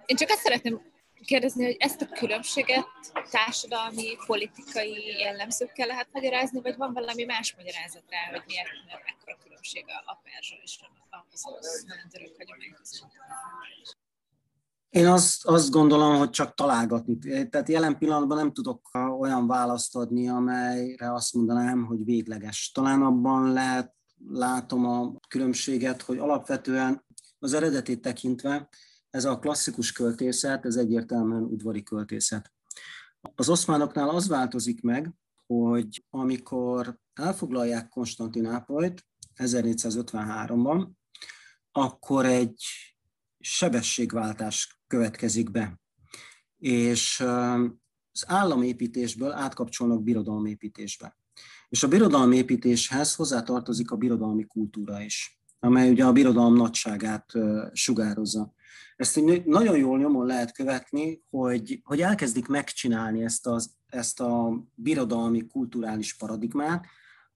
[0.05, 0.82] Én csak azt szeretném
[1.14, 2.88] kérdezni, hogy ezt a különbséget
[3.30, 8.70] társadalmi, politikai jellemzőkkel lehet magyarázni, vagy van valami más magyarázat rá, hogy miért,
[9.05, 10.80] mekkora különbség a perzsa és
[11.32, 13.11] az orosz török hagyomány között?
[14.94, 17.18] Én azt, azt gondolom, hogy csak találgatni.
[17.50, 18.89] Tehát jelen pillanatban nem tudok
[19.20, 22.72] olyan választ adni, amelyre azt mondanám, hogy végleges.
[22.74, 23.94] Talán abban lehet,
[24.28, 27.06] látom a különbséget, hogy alapvetően
[27.39, 28.70] az eredetét tekintve
[29.10, 32.52] ez a klasszikus költészet, ez egyértelműen udvari költészet.
[33.36, 35.14] Az oszmánoknál az változik meg,
[35.46, 40.88] hogy amikor elfoglalják Konstantinápolyt 1453-ban,
[41.72, 42.64] akkor egy
[43.44, 45.80] sebességváltás következik be.
[46.58, 47.20] És
[48.12, 51.18] az államépítésből átkapcsolnak birodalomépítésbe.
[51.70, 57.32] És a birodalomépítéshez hozzátartozik a birodalmi kultúra is, amely ugye a birodalom nagyságát
[57.74, 58.54] sugározza.
[58.96, 65.48] Ezt nagyon jól nyomon lehet követni, hogy, hogy elkezdik megcsinálni ezt, az, ezt a birodalmi
[65.48, 66.86] kulturális paradigmát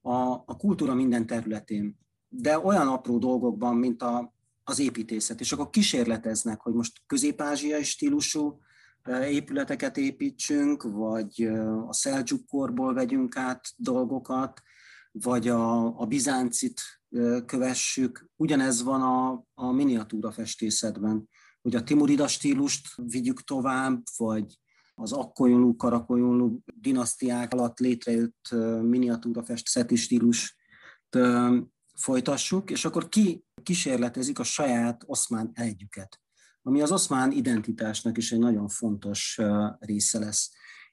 [0.01, 1.97] a, a kultúra minden területén.
[2.29, 4.35] De olyan apró dolgokban, mint a,
[4.69, 5.39] az építészet.
[5.39, 8.59] És akkor kísérleteznek, hogy most közép-ázsiai stílusú
[9.29, 11.49] épületeket építsünk, vagy
[11.87, 14.61] a Seljuk korból vegyünk át dolgokat,
[15.11, 16.81] vagy a, a bizáncit
[17.45, 18.29] kövessük.
[18.35, 21.29] Ugyanez van a, a miniatúra festészetben,
[21.61, 24.59] hogy a timurida stílust vigyük tovább, vagy
[24.95, 28.49] az akkolyonlú, karakolyonlú dinasztiák alatt létrejött
[28.81, 30.55] miniatúra festészeti stílust
[31.97, 36.21] folytassuk, és akkor ki kísérletezik a saját oszmán együket,
[36.61, 39.39] ami az oszmán identitásnak is egy nagyon fontos
[39.79, 40.51] része lesz.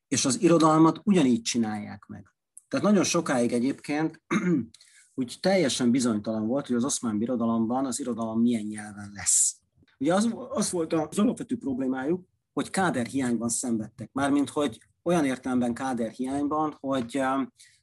[0.08, 2.34] És az irodalmat ugyanígy csinálják meg.
[2.68, 4.22] Tehát nagyon sokáig egyébként
[5.20, 9.56] úgy teljesen bizonytalan volt, hogy az oszmán birodalomban az irodalom milyen nyelven lesz.
[9.98, 14.12] Ugye az, az volt az alapvető problémájuk, hogy káder hiányban szenvedtek.
[14.12, 17.16] Mármint, hogy olyan értelemben káder hiányban, hogy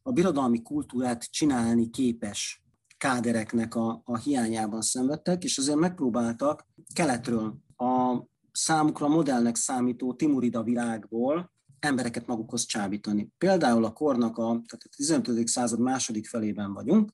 [0.04, 2.62] a birodalmi kultúrát csinálni képes
[3.02, 8.22] kádereknek a, a hiányában szenvedtek, és azért megpróbáltak keletről a
[8.52, 13.32] számukra modellnek számító Timurida világból embereket magukhoz csábítani.
[13.38, 15.48] Például a kornak, a, tehát a 15.
[15.48, 17.12] század második felében vagyunk,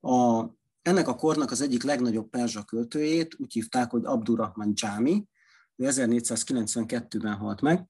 [0.00, 0.44] a,
[0.82, 5.24] ennek a kornak az egyik legnagyobb perzsa költőjét úgy hívták, hogy Abdurrahman Jami,
[5.76, 7.86] ő 1492-ben halt meg,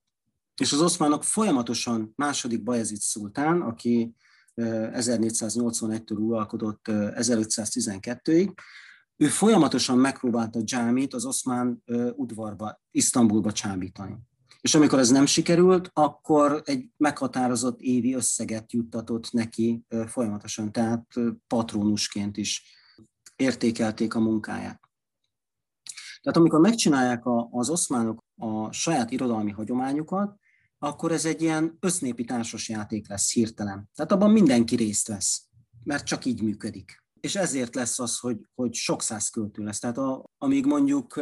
[0.61, 4.15] és az oszmánok folyamatosan második Bajezid szultán, aki
[4.57, 8.53] 1481-től uralkodott 1512-ig,
[9.17, 11.83] ő folyamatosan megpróbálta Dzsámit az oszmán
[12.15, 14.17] udvarba, Isztambulba csábítani.
[14.61, 21.07] És amikor ez nem sikerült, akkor egy meghatározott évi összeget juttatott neki folyamatosan, tehát
[21.47, 22.63] patronusként is
[23.37, 24.81] értékelték a munkáját.
[26.23, 30.39] Tehát amikor megcsinálják az oszmánok a saját irodalmi hagyományukat,
[30.79, 33.91] akkor ez egy ilyen össznépi társasjáték lesz hirtelen.
[33.95, 35.49] Tehát abban mindenki részt vesz,
[35.85, 37.05] mert csak így működik.
[37.21, 39.79] És ezért lesz az, hogy, hogy sok száz költő lesz.
[39.79, 41.17] Tehát a, amíg mondjuk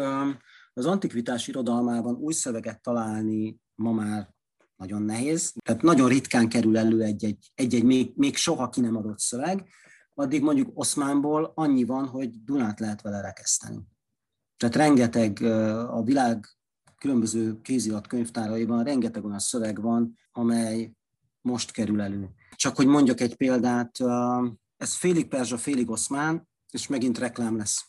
[0.73, 4.35] az antikvitás irodalmában új szöveget találni ma már
[4.77, 9.19] nagyon nehéz, tehát nagyon ritkán kerül elő egy-egy, egy-egy még, még soha ki nem adott
[9.19, 9.69] szöveg,
[10.15, 13.81] addig mondjuk Oszmánból annyi van, hogy Dunát lehet vele rekeszteni.
[14.57, 15.43] Tehát rengeteg
[15.91, 16.47] a világ
[17.05, 20.93] különböző kézirat könyvtáraiban rengeteg olyan szöveg van, amely
[21.41, 22.29] most kerül elő.
[22.57, 23.99] Csak hogy mondjak egy példát,
[24.77, 27.85] ez félig perzsa, félig oszmán, és megint reklám lesz.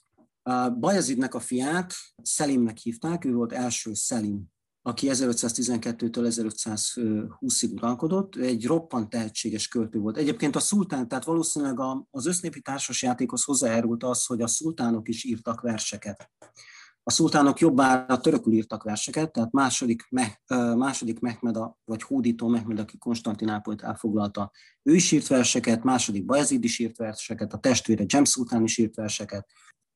[0.79, 4.53] Bajazidnek a fiát Szelimnek hívták, ő volt első Szelim
[4.87, 10.17] aki 1512-től 1520-ig uralkodott, egy roppant tehetséges költő volt.
[10.17, 11.77] Egyébként a szultán, tehát valószínűleg
[12.11, 16.29] az össznépi társasjátékhoz hozzájárult az, hogy a szultánok is írtak verseket.
[17.07, 20.09] A szultánok jobbára törökül írtak verseket, tehát második,
[20.75, 24.51] második Mehmed, vagy hódító Mehmed, aki Konstantinápolyt elfoglalta,
[24.83, 28.95] ő is írt verseket, második Bajazid is írt verseket, a testvére James Szultán is írt
[28.95, 29.47] verseket,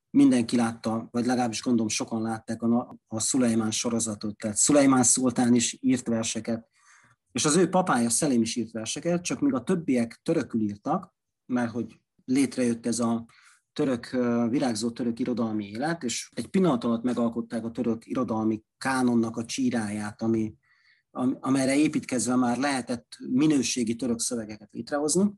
[0.09, 5.77] mindenki látta, vagy legalábbis gondolom sokan látták a, a Szulejmán sorozatot, tehát Szulejmán Szultán is
[5.81, 6.67] írt verseket,
[7.31, 11.71] és az ő papája Szelém is írt verseket, csak míg a többiek törökül írtak, mert
[11.71, 13.25] hogy létrejött ez a
[13.73, 14.09] török,
[14.49, 20.21] virágzó török irodalmi élet, és egy pillanat alatt megalkották a török irodalmi kánonnak a csíráját,
[20.21, 20.55] ami,
[21.39, 25.35] amelyre építkezve már lehetett minőségi török szövegeket létrehozni,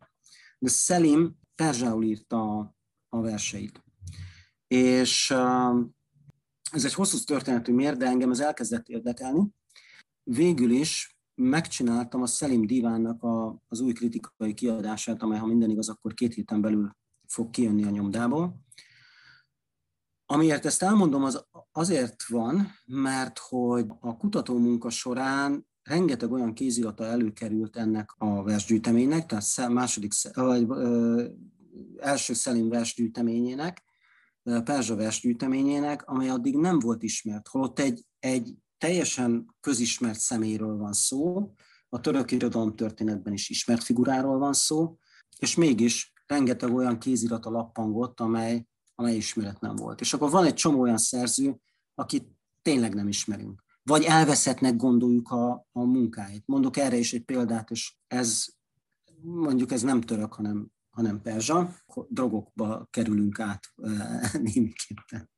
[0.60, 2.76] de Szelim perzsául írta a,
[3.10, 3.82] a verseit
[4.72, 5.32] és
[6.72, 9.50] ez egy hosszú történetű mér, de engem ez elkezdett érdekelni.
[10.24, 15.90] Végül is megcsináltam a Szelim Divánnak a, az új kritikai kiadását, amely, ha minden igaz,
[15.90, 16.96] akkor két héten belül
[17.32, 18.66] fog kijönni a nyomdából.
[20.26, 27.78] Amiért ezt elmondom, az azért van, mert hogy a kutatómunka során rengeteg olyan kézirata előkerült
[27.78, 30.68] ennek a versgyűjteménynek, tehát második, vagy
[31.98, 33.84] első Szelim versgyűjteményének,
[34.44, 41.52] Perzsa versgyűjteményének, amely addig nem volt ismert, holott egy, egy teljesen közismert személyről van szó,
[41.90, 44.98] a török irodalom történetben is ismert figuráról van szó,
[45.38, 50.02] és mégis rengeteg olyan kézirata lappangott, amely, amely ismeret nem volt.
[50.02, 51.56] És akkor van egy csomó olyan szerző,
[51.96, 52.28] akit
[52.62, 53.64] tényleg nem ismerünk.
[53.84, 56.44] Vagy elveszettnek gondoljuk a, a munkáit.
[56.46, 58.46] Mondok erre is egy példát, és ez
[59.22, 61.76] mondjuk ez nem török, hanem hanem perzsa,
[62.08, 63.74] drogokba kerülünk át
[64.54, 65.30] némiképpen.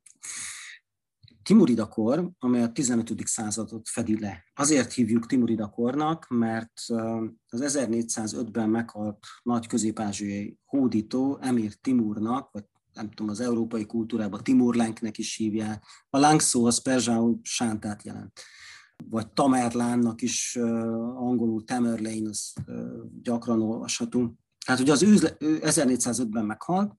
[1.44, 3.14] Timurida kor, amely a 15.
[3.28, 4.44] századot fedi le.
[4.54, 6.74] Azért hívjuk Timurida kornak, mert
[7.48, 12.64] az 1405-ben meghalt nagy közép-ázsiai hódító Emir Timurnak, vagy
[12.94, 15.84] nem tudom, az európai kultúrában Timurlánknek is hívják.
[16.10, 18.40] A láng szó az perzsául sántát jelent.
[19.10, 20.56] Vagy Tamerlánnak is
[21.16, 22.54] angolul Tamerlane, az
[23.22, 24.38] gyakran olvashatunk.
[24.66, 26.94] Tehát ugye az ő 1405-ben meghalt,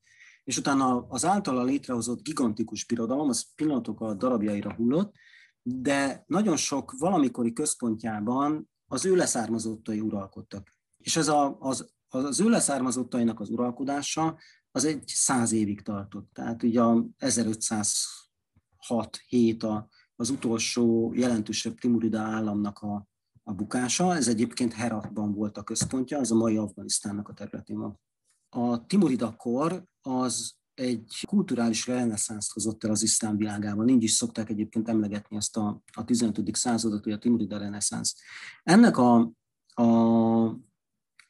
[0.45, 5.15] és utána az általa létrehozott gigantikus birodalom, az pillanatok a darabjaira hullott,
[5.63, 10.77] de nagyon sok valamikori központjában az ő leszármazottai uralkodtak.
[10.97, 14.39] És ez a, az, az ő leszármazottainak az uralkodása
[14.71, 16.31] az egy száz évig tartott.
[16.33, 19.85] Tehát ugye a 1506-7
[20.17, 23.09] az utolsó jelentősebb Timurida államnak a,
[23.43, 24.17] a bukása.
[24.17, 28.01] Ez egyébként Heratban volt a központja, az a mai Afganisztánnak a területén van.
[28.49, 33.89] A Timurida kor az egy kulturális reneszánszt hozott el az iszlám világában.
[33.89, 36.57] Így is szokták egyébként emlegetni ezt a, a 15.
[36.57, 38.17] századot, hogy a Timurida reneszánsz.
[38.63, 39.33] Ennek a,
[39.67, 40.59] a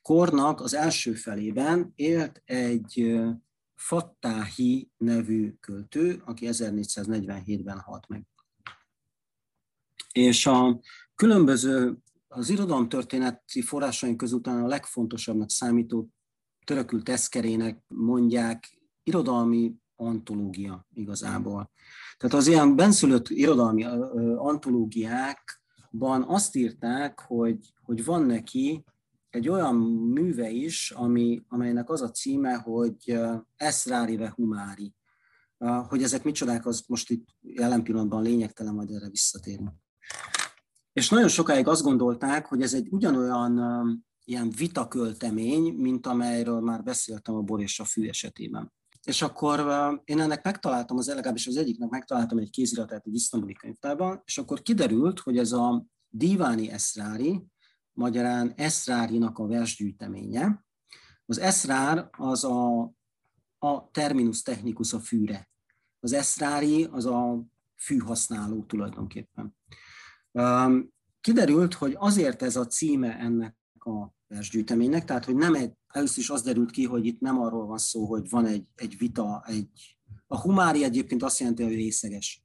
[0.02, 3.20] kornak az első felében élt egy
[3.74, 8.26] Fattahi nevű költő, aki 1447-ben halt meg.
[10.12, 10.80] És a
[11.14, 11.98] különböző
[12.28, 16.08] az irodalomtörténeti forrásaink között a legfontosabbnak számító
[16.64, 21.70] törökül teszkerének mondják irodalmi antológia igazából.
[22.16, 23.84] Tehát az ilyen benszülött irodalmi
[24.36, 28.84] antológiákban azt írták, hogy, hogy van neki
[29.30, 29.74] egy olyan
[30.12, 33.18] műve is, ami, amelynek az a címe, hogy
[33.56, 34.94] Eszrári ve Humári.
[35.88, 39.72] Hogy ezek micsodák, az most itt jelen pillanatban lényegtelen, majd erre visszatérünk.
[40.92, 47.34] És nagyon sokáig azt gondolták, hogy ez egy ugyanolyan ilyen vitaköltemény, mint amelyről már beszéltem
[47.34, 48.72] a bor és a fű esetében.
[49.04, 49.58] És akkor
[50.04, 54.62] én ennek megtaláltam, az legalábbis az egyiknek megtaláltam egy kéziratát egy isztambuli könyvtárban, és akkor
[54.62, 57.42] kiderült, hogy ez a Diváni Eszrári,
[57.92, 60.64] magyarán Eszrárinak a versgyűjteménye.
[61.26, 62.82] Az Eszrár az a,
[63.58, 65.48] a terminus technicus a fűre.
[66.00, 67.44] Az Eszrári az a
[67.76, 69.56] fűhasználó tulajdonképpen.
[71.20, 73.56] Kiderült, hogy azért ez a címe ennek
[73.86, 77.66] a versgyűjteménynek, tehát hogy nem egy, először is az derült ki, hogy itt nem arról
[77.66, 79.68] van szó, hogy van egy, egy vita, egy,
[80.26, 82.42] a humári egyébként azt jelenti, hogy részeges.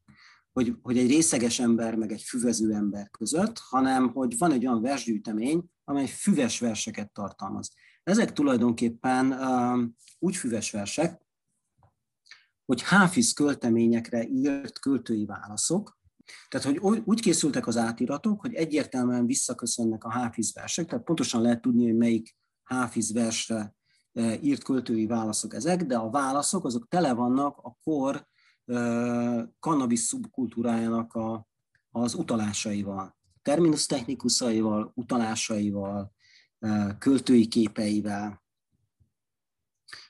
[0.52, 4.82] hogy, hogy egy részeges ember meg egy füvező ember között, hanem hogy van egy olyan
[4.82, 7.72] versgyűjtemény, amely füves verseket tartalmaz.
[8.04, 11.22] Ezek tulajdonképpen uh, úgy füves versek,
[12.66, 15.99] hogy háfiz költeményekre írt költői válaszok,
[16.50, 21.62] tehát, hogy úgy készültek az átiratok, hogy egyértelműen visszaköszönnek a háfiz versek, tehát pontosan lehet
[21.62, 23.76] tudni, hogy melyik háfiz versre
[24.42, 28.28] írt költői válaszok ezek, de a válaszok azok tele vannak a kor
[29.60, 31.48] cannabis szubkultúrájának a,
[31.92, 36.14] az utalásaival, terminus technikusaival, utalásaival,
[36.98, 38.44] költői képeivel.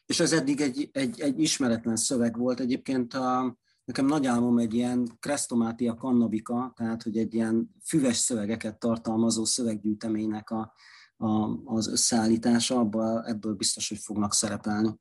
[0.05, 2.59] És ez eddig egy, egy, egy ismeretlen szöveg volt.
[2.59, 3.57] Egyébként a,
[3.89, 10.49] nekem nagy álmom egy ilyen Krestomátia kannabika, tehát hogy egy ilyen füves szövegeket tartalmazó szöveggyűjteménynek
[10.49, 10.73] a,
[11.17, 11.27] a,
[11.65, 14.99] az összeállítása, abba, ebből biztos, hogy fognak szerepelni.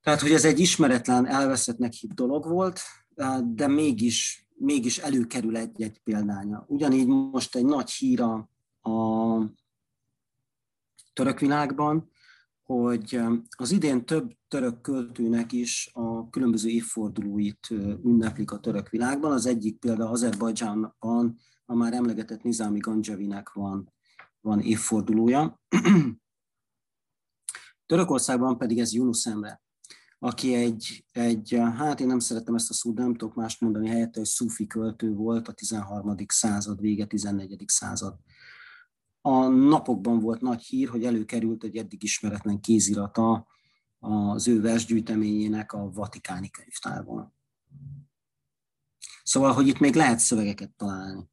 [0.00, 2.80] Tehát, hogy ez egy ismeretlen, elveszettnek hit dolog volt,
[3.44, 6.64] de mégis, mégis előkerül egy-egy példánya.
[6.68, 8.50] Ugyanígy most egy nagy híra
[8.80, 9.38] a
[11.12, 12.10] török világban,
[12.64, 13.20] hogy
[13.56, 17.70] az idén több török költőnek is a különböző évfordulóit
[18.04, 19.32] ünneplik a török világban.
[19.32, 23.92] Az egyik például Azerbajdzsánban a már emlegetett Nizami Ganjavinek van,
[24.40, 25.60] van évfordulója.
[27.86, 29.62] Törökországban pedig ez Yunus Emre
[30.24, 34.18] aki egy, egy, hát én nem szeretem ezt a szót, nem tudok mást mondani helyette,
[34.18, 36.14] hogy szufi költő volt a 13.
[36.26, 37.64] század vége, 14.
[37.66, 38.16] század.
[39.26, 43.46] A napokban volt nagy hír, hogy előkerült egy eddig ismeretlen kézirata
[43.98, 47.34] az ő versgyűjteményének a Vatikáni könyvtárban.
[49.22, 51.28] Szóval, hogy itt még lehet szövegeket találni.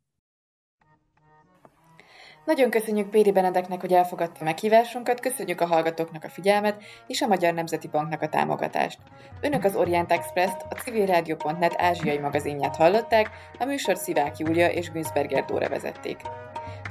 [2.45, 7.53] Nagyon köszönjük Péri Benedeknek, hogy elfogadta meghívásunkat, köszönjük a hallgatóknak a figyelmet és a Magyar
[7.53, 8.99] Nemzeti Banknak a támogatást.
[9.41, 13.29] Önök az Orient Express-t, a civilrádió.net ázsiai magazinját hallották,
[13.59, 16.17] a műsor Szivák Júlia és Günzberger Dóra vezették.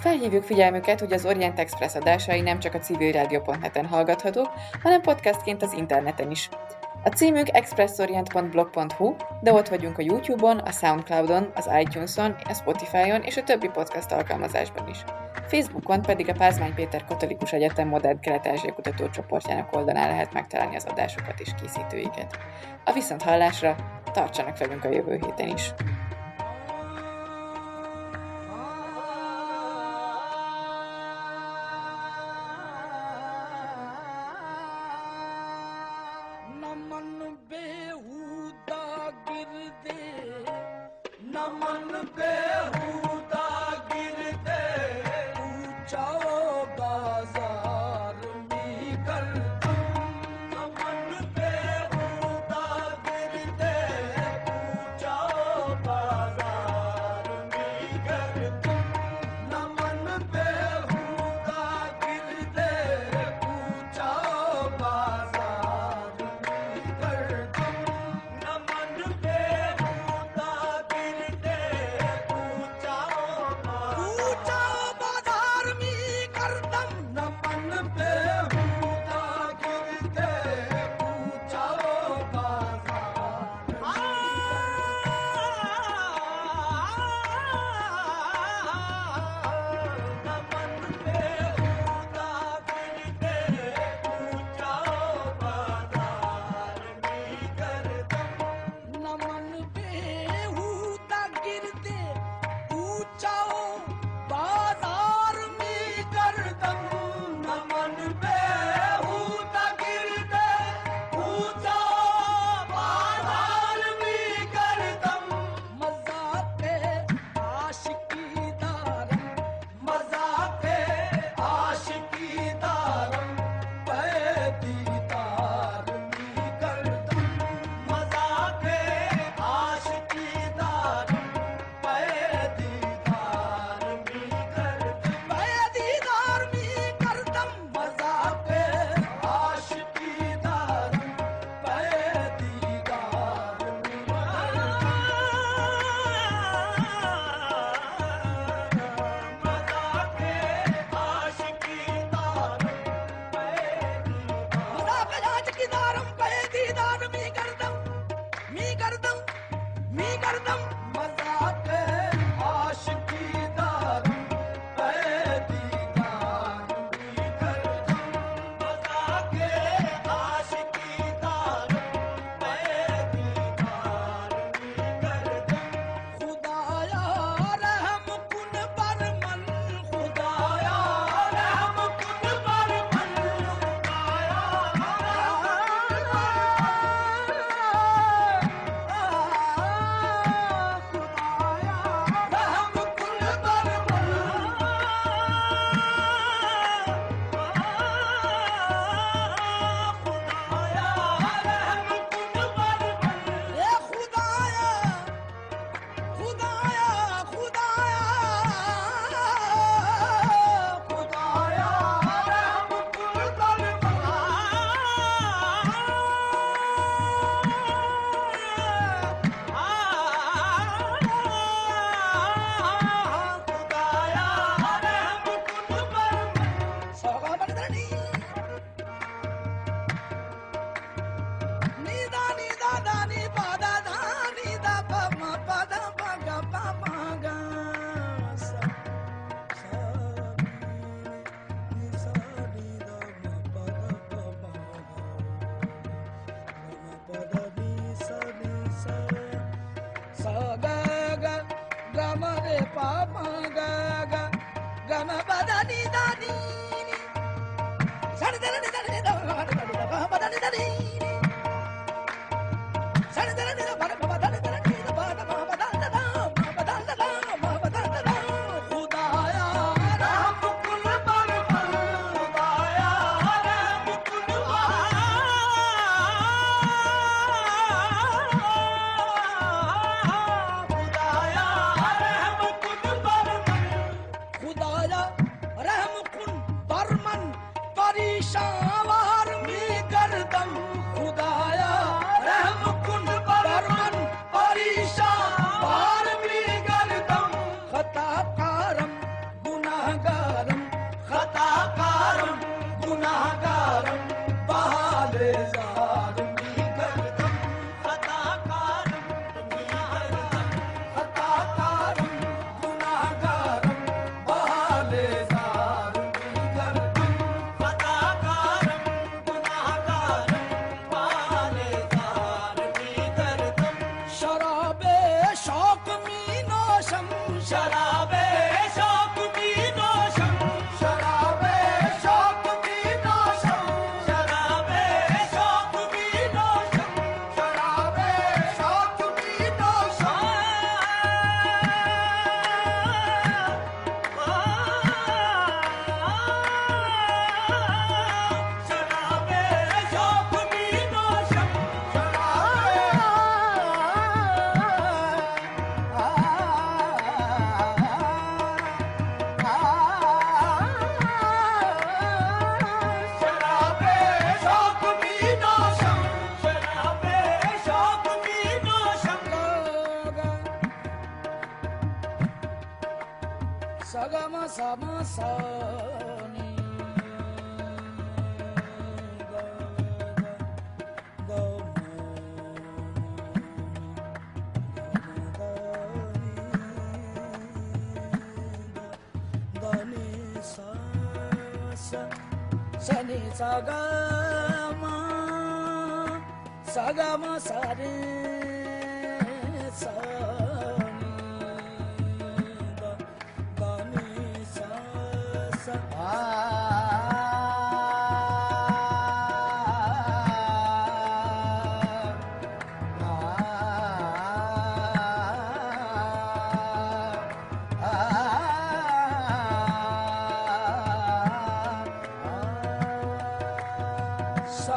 [0.01, 4.48] Felhívjuk figyelmüket, hogy az Orient Express adásai nem csak a civilrádió.net-en hallgathatók,
[4.82, 6.48] hanem podcastként az interneten is.
[7.05, 13.36] A címünk expressorient.blog.hu, de ott vagyunk a YouTube-on, a Soundcloud-on, az iTunes-on, a Spotify-on és
[13.36, 15.05] a többi podcast alkalmazásban is.
[15.46, 21.40] Facebookon pedig a Pázmány Péter Katolikus Egyetem Modern Kelet-Ázsia Kutatócsoportjának oldalán lehet megtalálni az adásokat
[21.40, 22.38] és készítőiket.
[22.84, 23.76] A viszont hallásra
[24.12, 25.72] tartsanak velünk a jövő héten is!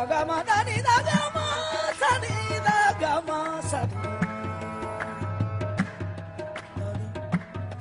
[0.09, 1.45] gama da ni da gama
[1.99, 2.35] sa ni
[2.67, 3.39] da gama
[3.69, 4.01] sa do.
[6.77, 7.07] Da ni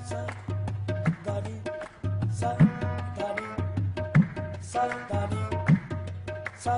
[0.09, 0.21] sa
[1.27, 1.55] da ni
[4.71, 5.43] sa da ni
[6.63, 6.75] sa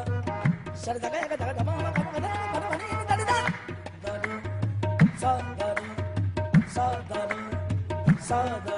[0.83, 3.15] sa da ga ga da ga ma ma ga ma da ga ma ni da
[3.31, 3.39] da
[4.05, 4.33] da ni
[5.21, 5.89] sa da ni
[6.75, 7.41] sa da ni
[8.29, 8.74] sa da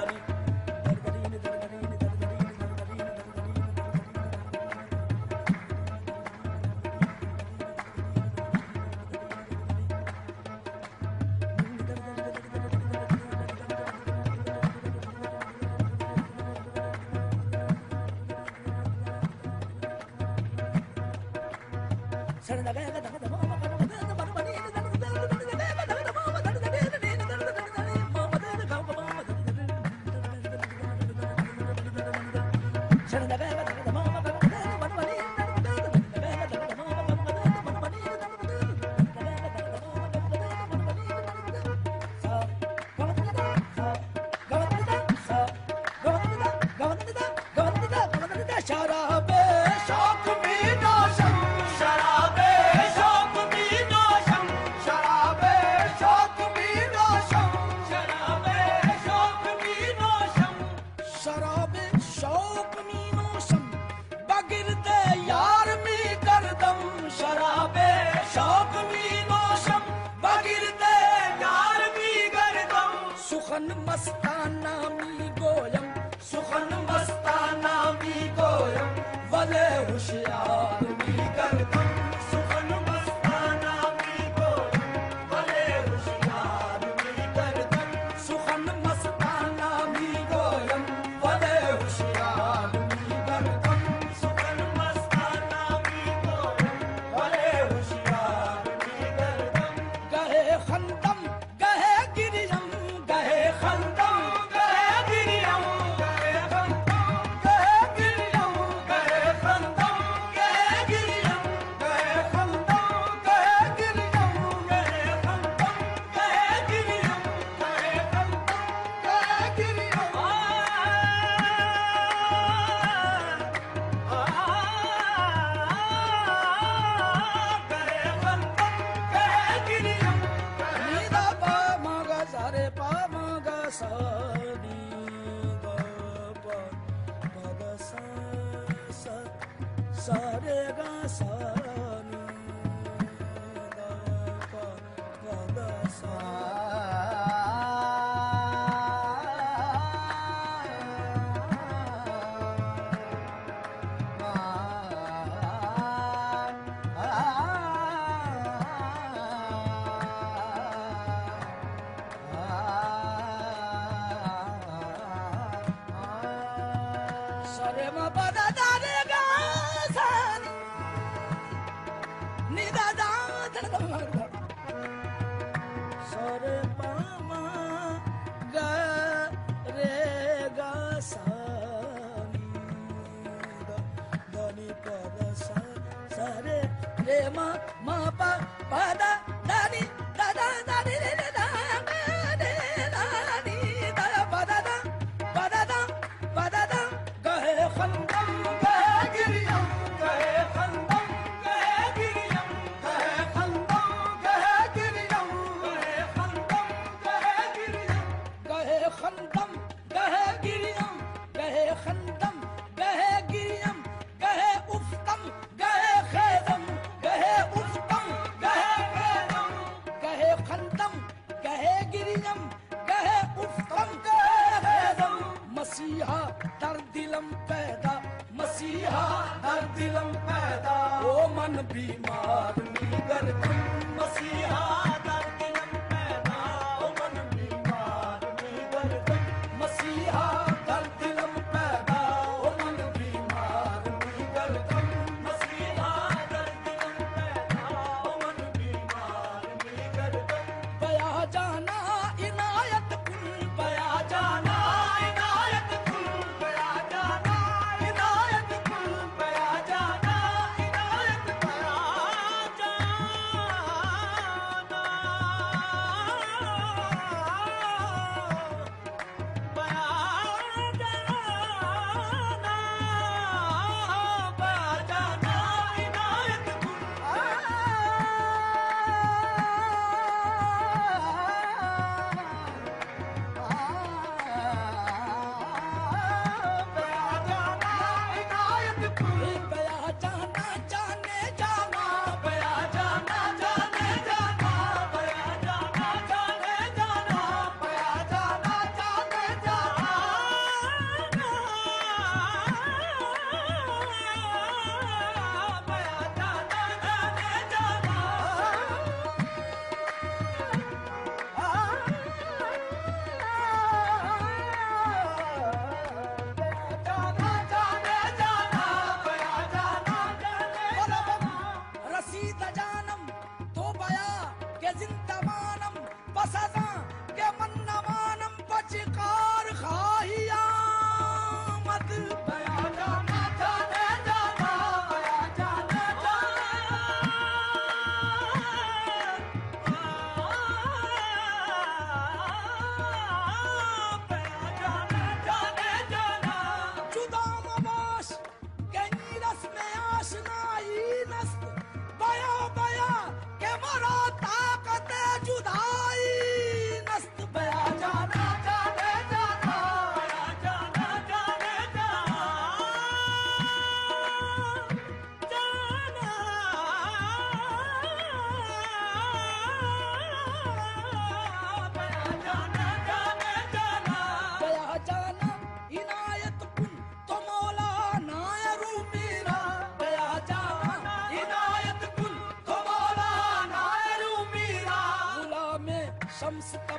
[386.37, 386.76] I'm sorry